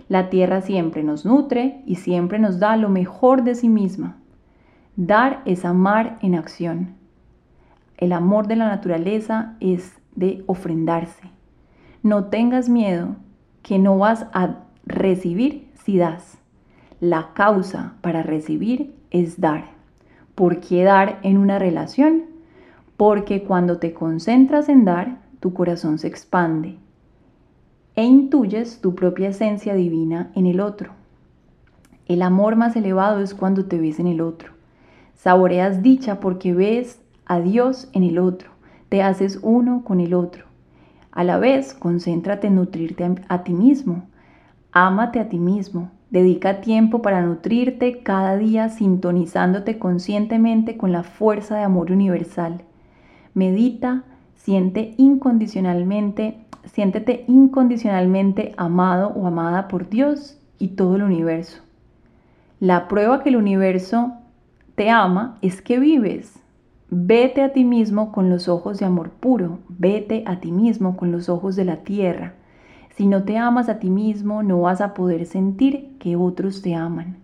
La 0.07 0.29
tierra 0.29 0.61
siempre 0.61 1.03
nos 1.03 1.25
nutre 1.25 1.83
y 1.85 1.95
siempre 1.95 2.39
nos 2.39 2.59
da 2.59 2.77
lo 2.77 2.87
mejor 2.87 3.43
de 3.43 3.53
sí 3.53 3.67
misma. 3.67 4.15
Dar 4.95 5.41
es 5.43 5.65
amar 5.65 6.19
en 6.21 6.35
acción. 6.35 6.95
El 7.97 8.13
amor 8.13 8.47
de 8.47 8.55
la 8.55 8.69
naturaleza 8.69 9.57
es 9.59 9.99
de 10.15 10.41
ofrendarse. 10.47 11.31
No 12.01 12.27
tengas 12.27 12.69
miedo 12.69 13.17
que 13.63 13.79
no 13.79 13.97
vas 13.97 14.27
a 14.33 14.59
recibir 14.85 15.67
si 15.83 15.97
das. 15.97 16.37
La 16.99 17.33
causa 17.33 17.95
para 18.01 18.21
recibir 18.21 18.93
es 19.09 19.41
dar. 19.41 19.71
¿Por 20.35 20.59
qué 20.59 20.83
dar 20.83 21.19
en 21.23 21.37
una 21.37 21.57
relación? 21.57 22.25
Porque 22.97 23.43
cuando 23.43 23.79
te 23.79 23.93
concentras 23.93 24.69
en 24.69 24.85
dar, 24.85 25.21
tu 25.39 25.53
corazón 25.53 25.97
se 25.97 26.07
expande 26.07 26.77
e 27.95 28.03
intuyes 28.03 28.81
tu 28.81 28.95
propia 28.95 29.29
esencia 29.29 29.75
divina 29.75 30.31
en 30.35 30.45
el 30.47 30.59
otro. 30.59 30.91
El 32.07 32.21
amor 32.21 32.55
más 32.55 32.75
elevado 32.75 33.21
es 33.21 33.33
cuando 33.33 33.65
te 33.65 33.79
ves 33.79 33.99
en 33.99 34.07
el 34.07 34.21
otro. 34.21 34.51
Saboreas 35.15 35.81
dicha 35.83 36.19
porque 36.19 36.53
ves 36.53 36.99
a 37.25 37.39
Dios 37.39 37.89
en 37.93 38.03
el 38.03 38.19
otro, 38.19 38.51
te 38.89 39.01
haces 39.01 39.39
uno 39.41 39.83
con 39.85 39.99
el 39.99 40.13
otro. 40.13 40.45
A 41.13 41.23
la 41.23 41.37
vez, 41.37 41.73
concéntrate 41.73 42.47
en 42.47 42.55
nutrirte 42.55 43.09
a 43.29 43.43
ti 43.43 43.53
mismo. 43.53 44.03
Ámate 44.73 45.21
a 45.21 45.29
ti 45.29 45.39
mismo. 45.39 45.89
Dedica 46.09 46.59
tiempo 46.59 47.01
para 47.01 47.21
nutrirte 47.21 48.03
cada 48.03 48.35
día 48.35 48.67
sintonizándote 48.69 49.79
conscientemente 49.79 50.75
con 50.75 50.91
la 50.91 51.03
fuerza 51.03 51.55
de 51.55 51.63
amor 51.63 51.91
universal. 51.91 52.63
Medita, 53.33 54.03
siente 54.35 54.93
incondicionalmente 54.97 56.43
siéntete 56.65 57.25
incondicionalmente 57.27 58.53
amado 58.57 59.09
o 59.09 59.27
amada 59.27 59.67
por 59.67 59.89
Dios 59.89 60.37
y 60.59 60.69
todo 60.69 60.95
el 60.95 61.03
universo. 61.03 61.61
La 62.59 62.87
prueba 62.87 63.21
que 63.23 63.29
el 63.29 63.35
universo 63.35 64.13
te 64.75 64.89
ama 64.89 65.37
es 65.41 65.61
que 65.61 65.79
vives. 65.79 66.39
Vete 66.95 67.41
a 67.41 67.53
ti 67.53 67.63
mismo 67.63 68.11
con 68.11 68.29
los 68.29 68.47
ojos 68.47 68.77
de 68.77 68.85
amor 68.85 69.09
puro, 69.09 69.57
vete 69.67 70.23
a 70.27 70.39
ti 70.39 70.51
mismo 70.51 70.95
con 70.95 71.11
los 71.11 71.27
ojos 71.27 71.55
de 71.55 71.65
la 71.65 71.77
tierra. 71.77 72.33
Si 72.95 73.07
no 73.07 73.23
te 73.23 73.39
amas 73.39 73.67
a 73.67 73.79
ti 73.79 73.89
mismo, 73.89 74.43
no 74.43 74.61
vas 74.61 74.79
a 74.79 74.93
poder 74.93 75.25
sentir 75.25 75.97
que 75.97 76.15
otros 76.15 76.61
te 76.61 76.75
aman. 76.75 77.17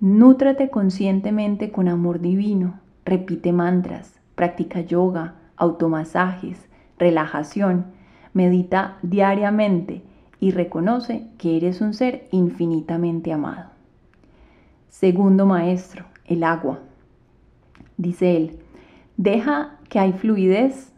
Nútrate 0.00 0.70
conscientemente 0.70 1.70
con 1.70 1.86
amor 1.86 2.20
divino, 2.20 2.80
repite 3.04 3.52
mantras, 3.52 4.18
practica 4.34 4.80
yoga, 4.80 5.34
automasajes, 5.56 6.66
relajación 6.98 7.98
Medita 8.32 8.98
diariamente 9.02 10.02
y 10.40 10.52
reconoce 10.52 11.26
que 11.36 11.56
eres 11.56 11.80
un 11.80 11.92
ser 11.92 12.28
infinitamente 12.30 13.32
amado. 13.32 13.70
Segundo 14.88 15.44
maestro, 15.44 16.04
el 16.24 16.44
agua. 16.44 16.78
Dice 17.96 18.36
él, 18.36 18.58
deja 19.18 19.76
que 19.90 19.98
hay 19.98 20.14
fluidez 20.14 20.94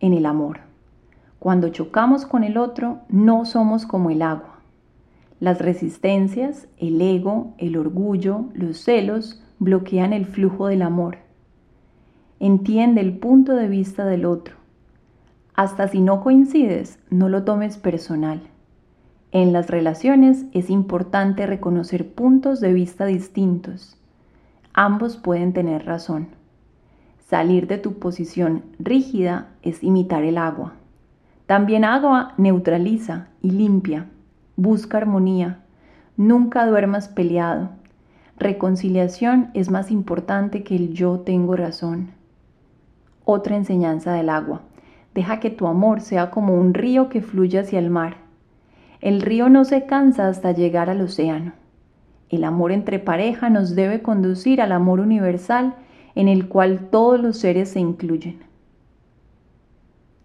en 0.00 0.14
el 0.14 0.24
amor. 0.24 0.60
Cuando 1.38 1.68
chocamos 1.68 2.24
con 2.24 2.42
el 2.42 2.56
otro, 2.56 3.00
no 3.10 3.44
somos 3.44 3.84
como 3.84 4.08
el 4.08 4.22
agua. 4.22 4.60
Las 5.40 5.60
resistencias, 5.60 6.66
el 6.78 7.02
ego, 7.02 7.52
el 7.58 7.76
orgullo, 7.76 8.46
los 8.54 8.78
celos 8.78 9.42
bloquean 9.58 10.14
el 10.14 10.24
flujo 10.24 10.68
del 10.68 10.80
amor. 10.80 11.18
Entiende 12.40 13.02
el 13.02 13.18
punto 13.18 13.54
de 13.54 13.68
vista 13.68 14.06
del 14.06 14.24
otro 14.24 14.58
hasta 15.58 15.88
si 15.88 16.00
no 16.00 16.20
coincides, 16.20 17.00
no 17.10 17.28
lo 17.28 17.42
tomes 17.42 17.78
personal. 17.78 18.42
En 19.32 19.52
las 19.52 19.68
relaciones 19.68 20.44
es 20.52 20.70
importante 20.70 21.48
reconocer 21.48 22.12
puntos 22.12 22.60
de 22.60 22.72
vista 22.72 23.06
distintos. 23.06 23.96
Ambos 24.72 25.16
pueden 25.16 25.52
tener 25.52 25.84
razón. 25.84 26.28
Salir 27.28 27.66
de 27.66 27.76
tu 27.76 27.98
posición 27.98 28.62
rígida 28.78 29.48
es 29.60 29.84
imitar 29.84 30.24
el 30.24 30.38
agua. 30.38 30.72
También 31.44 31.84
agua 31.84 32.32
neutraliza 32.38 33.28
y 33.42 33.50
limpia. 33.50 34.06
Busca 34.56 34.96
armonía. 34.96 35.58
Nunca 36.16 36.66
duermas 36.66 37.08
peleado. 37.08 37.68
Reconciliación 38.38 39.50
es 39.52 39.70
más 39.70 39.90
importante 39.90 40.62
que 40.62 40.74
el 40.74 40.94
yo 40.94 41.20
tengo 41.20 41.54
razón. 41.54 42.12
Otra 43.26 43.56
enseñanza 43.56 44.14
del 44.14 44.30
agua. 44.30 44.62
Deja 45.14 45.38
que 45.38 45.50
tu 45.50 45.66
amor 45.66 46.00
sea 46.00 46.30
como 46.30 46.54
un 46.54 46.72
río 46.72 47.10
que 47.10 47.20
fluye 47.20 47.58
hacia 47.58 47.78
el 47.78 47.90
mar. 47.90 48.16
El 49.02 49.20
río 49.20 49.50
no 49.50 49.66
se 49.66 49.84
cansa 49.84 50.28
hasta 50.28 50.52
llegar 50.52 50.88
al 50.88 51.02
océano. 51.02 51.52
El 52.30 52.44
amor 52.44 52.72
entre 52.72 52.98
pareja 52.98 53.50
nos 53.50 53.74
debe 53.74 54.00
conducir 54.00 54.62
al 54.62 54.72
amor 54.72 55.00
universal 55.00 55.74
en 56.18 56.26
el 56.26 56.48
cual 56.48 56.88
todos 56.90 57.20
los 57.20 57.36
seres 57.36 57.68
se 57.68 57.78
incluyen. 57.78 58.40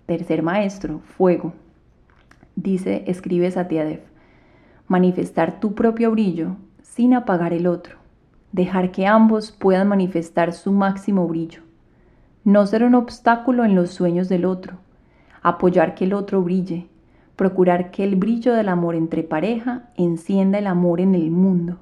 Tercer 0.07 0.41
maestro, 0.41 1.01
fuego. 1.01 1.53
Dice, 2.55 3.03
escribe 3.05 3.51
Satyadev, 3.51 4.01
manifestar 4.87 5.59
tu 5.59 5.75
propio 5.75 6.09
brillo 6.09 6.55
sin 6.81 7.13
apagar 7.13 7.53
el 7.53 7.67
otro, 7.67 7.97
dejar 8.51 8.89
que 8.91 9.05
ambos 9.05 9.51
puedan 9.51 9.87
manifestar 9.87 10.53
su 10.53 10.71
máximo 10.71 11.27
brillo, 11.27 11.61
no 12.43 12.65
ser 12.65 12.83
un 12.83 12.95
obstáculo 12.95 13.63
en 13.63 13.75
los 13.75 13.91
sueños 13.91 14.29
del 14.29 14.45
otro, 14.45 14.77
apoyar 15.43 15.93
que 15.93 16.05
el 16.05 16.13
otro 16.13 16.41
brille, 16.41 16.87
procurar 17.35 17.91
que 17.91 18.03
el 18.03 18.15
brillo 18.15 18.55
del 18.55 18.69
amor 18.69 18.95
entre 18.95 19.21
pareja 19.21 19.91
encienda 19.95 20.57
el 20.57 20.65
amor 20.65 21.01
en 21.01 21.13
el 21.13 21.29
mundo, 21.29 21.77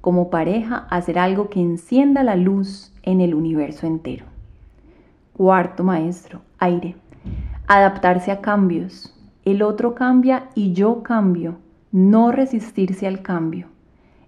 como 0.00 0.30
pareja 0.30 0.86
hacer 0.90 1.18
algo 1.18 1.48
que 1.48 1.60
encienda 1.60 2.22
la 2.22 2.36
luz 2.36 2.92
en 3.02 3.20
el 3.20 3.34
universo 3.34 3.86
entero. 3.86 4.26
Cuarto 5.32 5.84
maestro, 5.84 6.42
aire. 6.58 6.96
Adaptarse 7.66 8.30
a 8.30 8.40
cambios. 8.40 9.14
El 9.44 9.62
otro 9.62 9.94
cambia 9.94 10.50
y 10.54 10.72
yo 10.72 11.02
cambio. 11.02 11.58
No 11.92 12.32
resistirse 12.32 13.06
al 13.06 13.22
cambio. 13.22 13.68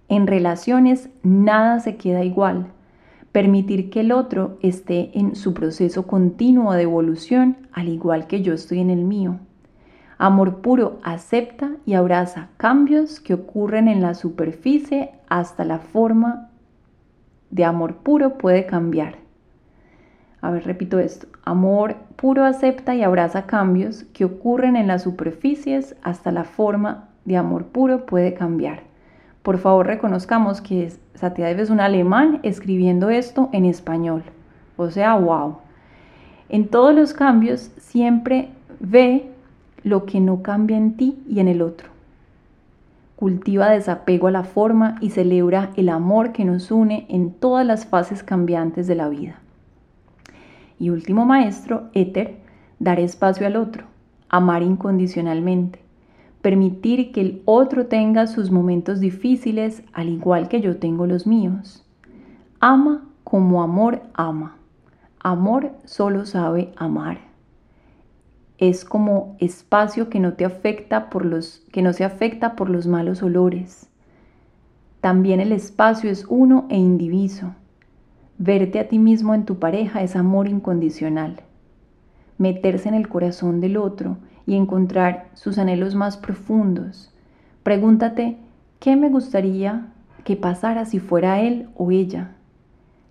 En 0.07 0.27
relaciones 0.27 1.09
nada 1.23 1.79
se 1.79 1.95
queda 1.95 2.23
igual. 2.23 2.67
Permitir 3.31 3.89
que 3.89 4.01
el 4.01 4.11
otro 4.11 4.57
esté 4.61 5.17
en 5.17 5.35
su 5.35 5.53
proceso 5.53 6.05
continuo 6.05 6.73
de 6.73 6.83
evolución 6.83 7.57
al 7.71 7.87
igual 7.87 8.27
que 8.27 8.41
yo 8.41 8.53
estoy 8.53 8.79
en 8.79 8.89
el 8.89 9.03
mío. 9.03 9.39
Amor 10.23 10.57
puro 10.57 10.99
acepta 11.01 11.71
y 11.83 11.95
abraza 11.95 12.49
cambios 12.57 13.19
que 13.19 13.33
ocurren 13.33 13.87
en 13.87 14.03
la 14.03 14.13
superficie 14.13 15.13
hasta 15.29 15.65
la 15.65 15.79
forma 15.79 16.51
de 17.49 17.65
amor 17.65 17.95
puro 17.95 18.37
puede 18.37 18.67
cambiar. 18.67 19.15
A 20.39 20.51
ver, 20.51 20.63
repito 20.65 20.99
esto. 20.99 21.25
Amor 21.43 21.95
puro 22.17 22.45
acepta 22.45 22.93
y 22.93 23.01
abraza 23.01 23.47
cambios 23.47 24.03
que 24.13 24.23
ocurren 24.23 24.75
en 24.75 24.85
las 24.85 25.01
superficies 25.01 25.95
hasta 26.03 26.31
la 26.31 26.43
forma 26.43 27.09
de 27.25 27.37
amor 27.37 27.65
puro 27.65 28.05
puede 28.05 28.35
cambiar. 28.35 28.83
Por 29.41 29.57
favor, 29.57 29.87
reconozcamos 29.87 30.61
que 30.61 30.93
Satyadev 31.15 31.61
es 31.61 31.71
un 31.71 31.79
alemán 31.79 32.41
escribiendo 32.43 33.09
esto 33.09 33.49
en 33.53 33.65
español. 33.65 34.21
O 34.77 34.91
sea, 34.91 35.15
wow. 35.15 35.57
En 36.47 36.67
todos 36.67 36.93
los 36.93 37.15
cambios 37.15 37.71
siempre 37.79 38.49
ve 38.79 39.30
lo 39.83 40.05
que 40.05 40.19
no 40.19 40.41
cambia 40.41 40.77
en 40.77 40.97
ti 40.97 41.17
y 41.27 41.39
en 41.39 41.47
el 41.47 41.61
otro. 41.61 41.89
Cultiva 43.15 43.69
desapego 43.69 44.27
a 44.27 44.31
la 44.31 44.43
forma 44.43 44.95
y 44.99 45.11
celebra 45.11 45.71
el 45.75 45.89
amor 45.89 46.31
que 46.31 46.43
nos 46.43 46.71
une 46.71 47.05
en 47.09 47.31
todas 47.31 47.65
las 47.65 47.85
fases 47.85 48.23
cambiantes 48.23 48.87
de 48.87 48.95
la 48.95 49.09
vida. 49.09 49.39
Y 50.79 50.89
último 50.89 51.25
maestro, 51.25 51.89
éter, 51.93 52.37
dar 52.79 52.99
espacio 52.99 53.45
al 53.45 53.57
otro, 53.57 53.83
amar 54.29 54.63
incondicionalmente, 54.63 55.79
permitir 56.41 57.11
que 57.11 57.21
el 57.21 57.41
otro 57.45 57.85
tenga 57.85 58.25
sus 58.25 58.49
momentos 58.49 58.99
difíciles 58.99 59.83
al 59.93 60.09
igual 60.09 60.47
que 60.47 60.61
yo 60.61 60.77
tengo 60.77 61.05
los 61.05 61.27
míos. 61.27 61.85
Ama 62.59 63.03
como 63.23 63.61
amor 63.61 64.01
ama. 64.13 64.55
Amor 65.19 65.71
solo 65.85 66.25
sabe 66.25 66.73
amar. 66.75 67.30
Es 68.61 68.85
como 68.85 69.35
espacio 69.39 70.07
que 70.07 70.19
no 70.19 70.33
te 70.33 70.45
afecta 70.45 71.09
por 71.09 71.25
los 71.25 71.63
que 71.71 71.81
no 71.81 71.93
se 71.93 72.03
afecta 72.03 72.55
por 72.55 72.69
los 72.69 72.85
malos 72.85 73.23
olores. 73.23 73.89
También 74.99 75.39
el 75.39 75.51
espacio 75.51 76.11
es 76.11 76.27
uno 76.29 76.67
e 76.69 76.77
indiviso. 76.77 77.55
Verte 78.37 78.79
a 78.79 78.87
ti 78.87 78.99
mismo 78.99 79.33
en 79.33 79.45
tu 79.45 79.57
pareja 79.57 80.03
es 80.03 80.15
amor 80.15 80.47
incondicional. 80.47 81.41
Meterse 82.37 82.87
en 82.87 82.93
el 82.93 83.09
corazón 83.09 83.61
del 83.61 83.77
otro 83.77 84.17
y 84.45 84.55
encontrar 84.55 85.31
sus 85.33 85.57
anhelos 85.57 85.95
más 85.95 86.17
profundos. 86.17 87.11
Pregúntate, 87.63 88.37
¿qué 88.79 88.95
me 88.95 89.09
gustaría 89.09 89.87
que 90.23 90.35
pasara 90.35 90.85
si 90.85 90.99
fuera 90.99 91.41
él 91.41 91.67
o 91.75 91.89
ella? 91.89 92.35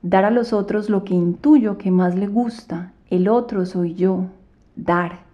Dar 0.03 0.25
a 0.25 0.31
los 0.31 0.53
otros 0.53 0.89
lo 0.89 1.03
que 1.03 1.15
intuyo 1.15 1.77
que 1.77 1.91
más 1.91 2.15
le 2.15 2.29
gusta. 2.29 2.93
El 3.11 3.27
otro 3.27 3.67
soy 3.67 3.95
yo. 3.95 4.27
Dar. 4.77 5.30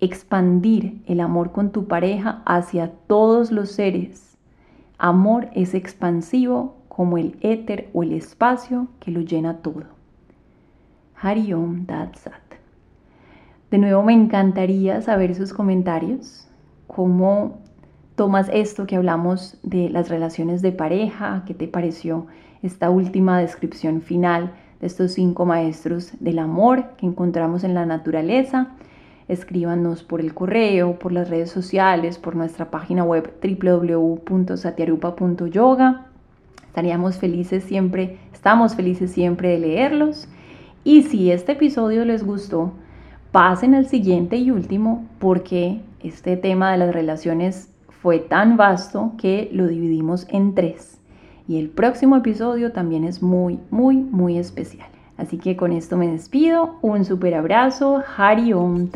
Expandir 0.00 1.02
el 1.06 1.20
amor 1.20 1.52
con 1.52 1.70
tu 1.70 1.86
pareja 1.86 2.42
hacia 2.46 2.90
todos 3.06 3.52
los 3.52 3.70
seres. 3.70 4.36
Amor 4.98 5.48
es 5.54 5.74
expansivo 5.74 6.76
como 6.88 7.18
el 7.18 7.36
éter 7.40 7.88
o 7.92 8.02
el 8.02 8.12
espacio 8.12 8.88
que 8.98 9.10
lo 9.10 9.20
llena 9.20 9.58
todo. 9.58 9.84
Hariom 11.20 11.86
Datsat. 11.86 12.34
De 13.70 13.78
nuevo 13.78 14.02
me 14.02 14.12
encantaría 14.12 15.00
saber 15.00 15.34
sus 15.34 15.52
comentarios, 15.52 16.48
cómo 16.86 17.58
tomas 18.16 18.50
esto 18.52 18.86
que 18.86 18.96
hablamos 18.96 19.58
de 19.62 19.88
las 19.90 20.08
relaciones 20.08 20.60
de 20.60 20.72
pareja, 20.72 21.44
qué 21.46 21.54
te 21.54 21.68
pareció 21.68 22.26
esta 22.62 22.90
última 22.90 23.38
descripción 23.38 24.02
final 24.02 24.52
de 24.80 24.86
estos 24.86 25.12
cinco 25.12 25.46
maestros 25.46 26.12
del 26.20 26.38
amor 26.38 26.96
que 26.96 27.06
encontramos 27.06 27.64
en 27.64 27.74
la 27.74 27.86
naturaleza. 27.86 28.72
Escríbanos 29.30 30.02
por 30.02 30.20
el 30.20 30.34
correo, 30.34 30.98
por 30.98 31.12
las 31.12 31.30
redes 31.30 31.50
sociales, 31.50 32.18
por 32.18 32.34
nuestra 32.34 32.70
página 32.70 33.04
web 33.04 33.32
www.satyarupa.yoga 33.40 36.06
Estaríamos 36.66 37.18
felices 37.18 37.62
siempre, 37.64 38.18
estamos 38.32 38.74
felices 38.74 39.12
siempre 39.12 39.50
de 39.50 39.58
leerlos. 39.58 40.26
Y 40.82 41.02
si 41.02 41.30
este 41.30 41.52
episodio 41.52 42.04
les 42.04 42.24
gustó, 42.24 42.72
pasen 43.30 43.74
al 43.74 43.86
siguiente 43.86 44.36
y 44.36 44.50
último 44.50 45.06
porque 45.18 45.80
este 46.02 46.36
tema 46.36 46.72
de 46.72 46.78
las 46.78 46.92
relaciones 46.92 47.72
fue 47.88 48.18
tan 48.18 48.56
vasto 48.56 49.12
que 49.16 49.48
lo 49.52 49.68
dividimos 49.68 50.26
en 50.28 50.54
tres. 50.54 51.00
Y 51.46 51.58
el 51.58 51.70
próximo 51.70 52.16
episodio 52.16 52.72
también 52.72 53.04
es 53.04 53.22
muy, 53.22 53.60
muy, 53.70 53.96
muy 53.96 54.38
especial. 54.38 54.88
Así 55.20 55.36
que 55.38 55.54
con 55.54 55.72
esto 55.72 55.96
me 55.96 56.08
despido. 56.08 56.78
Un 56.80 57.04
super 57.04 57.34
abrazo. 57.34 58.02
Hari 58.16 58.54
Om. 58.54 58.88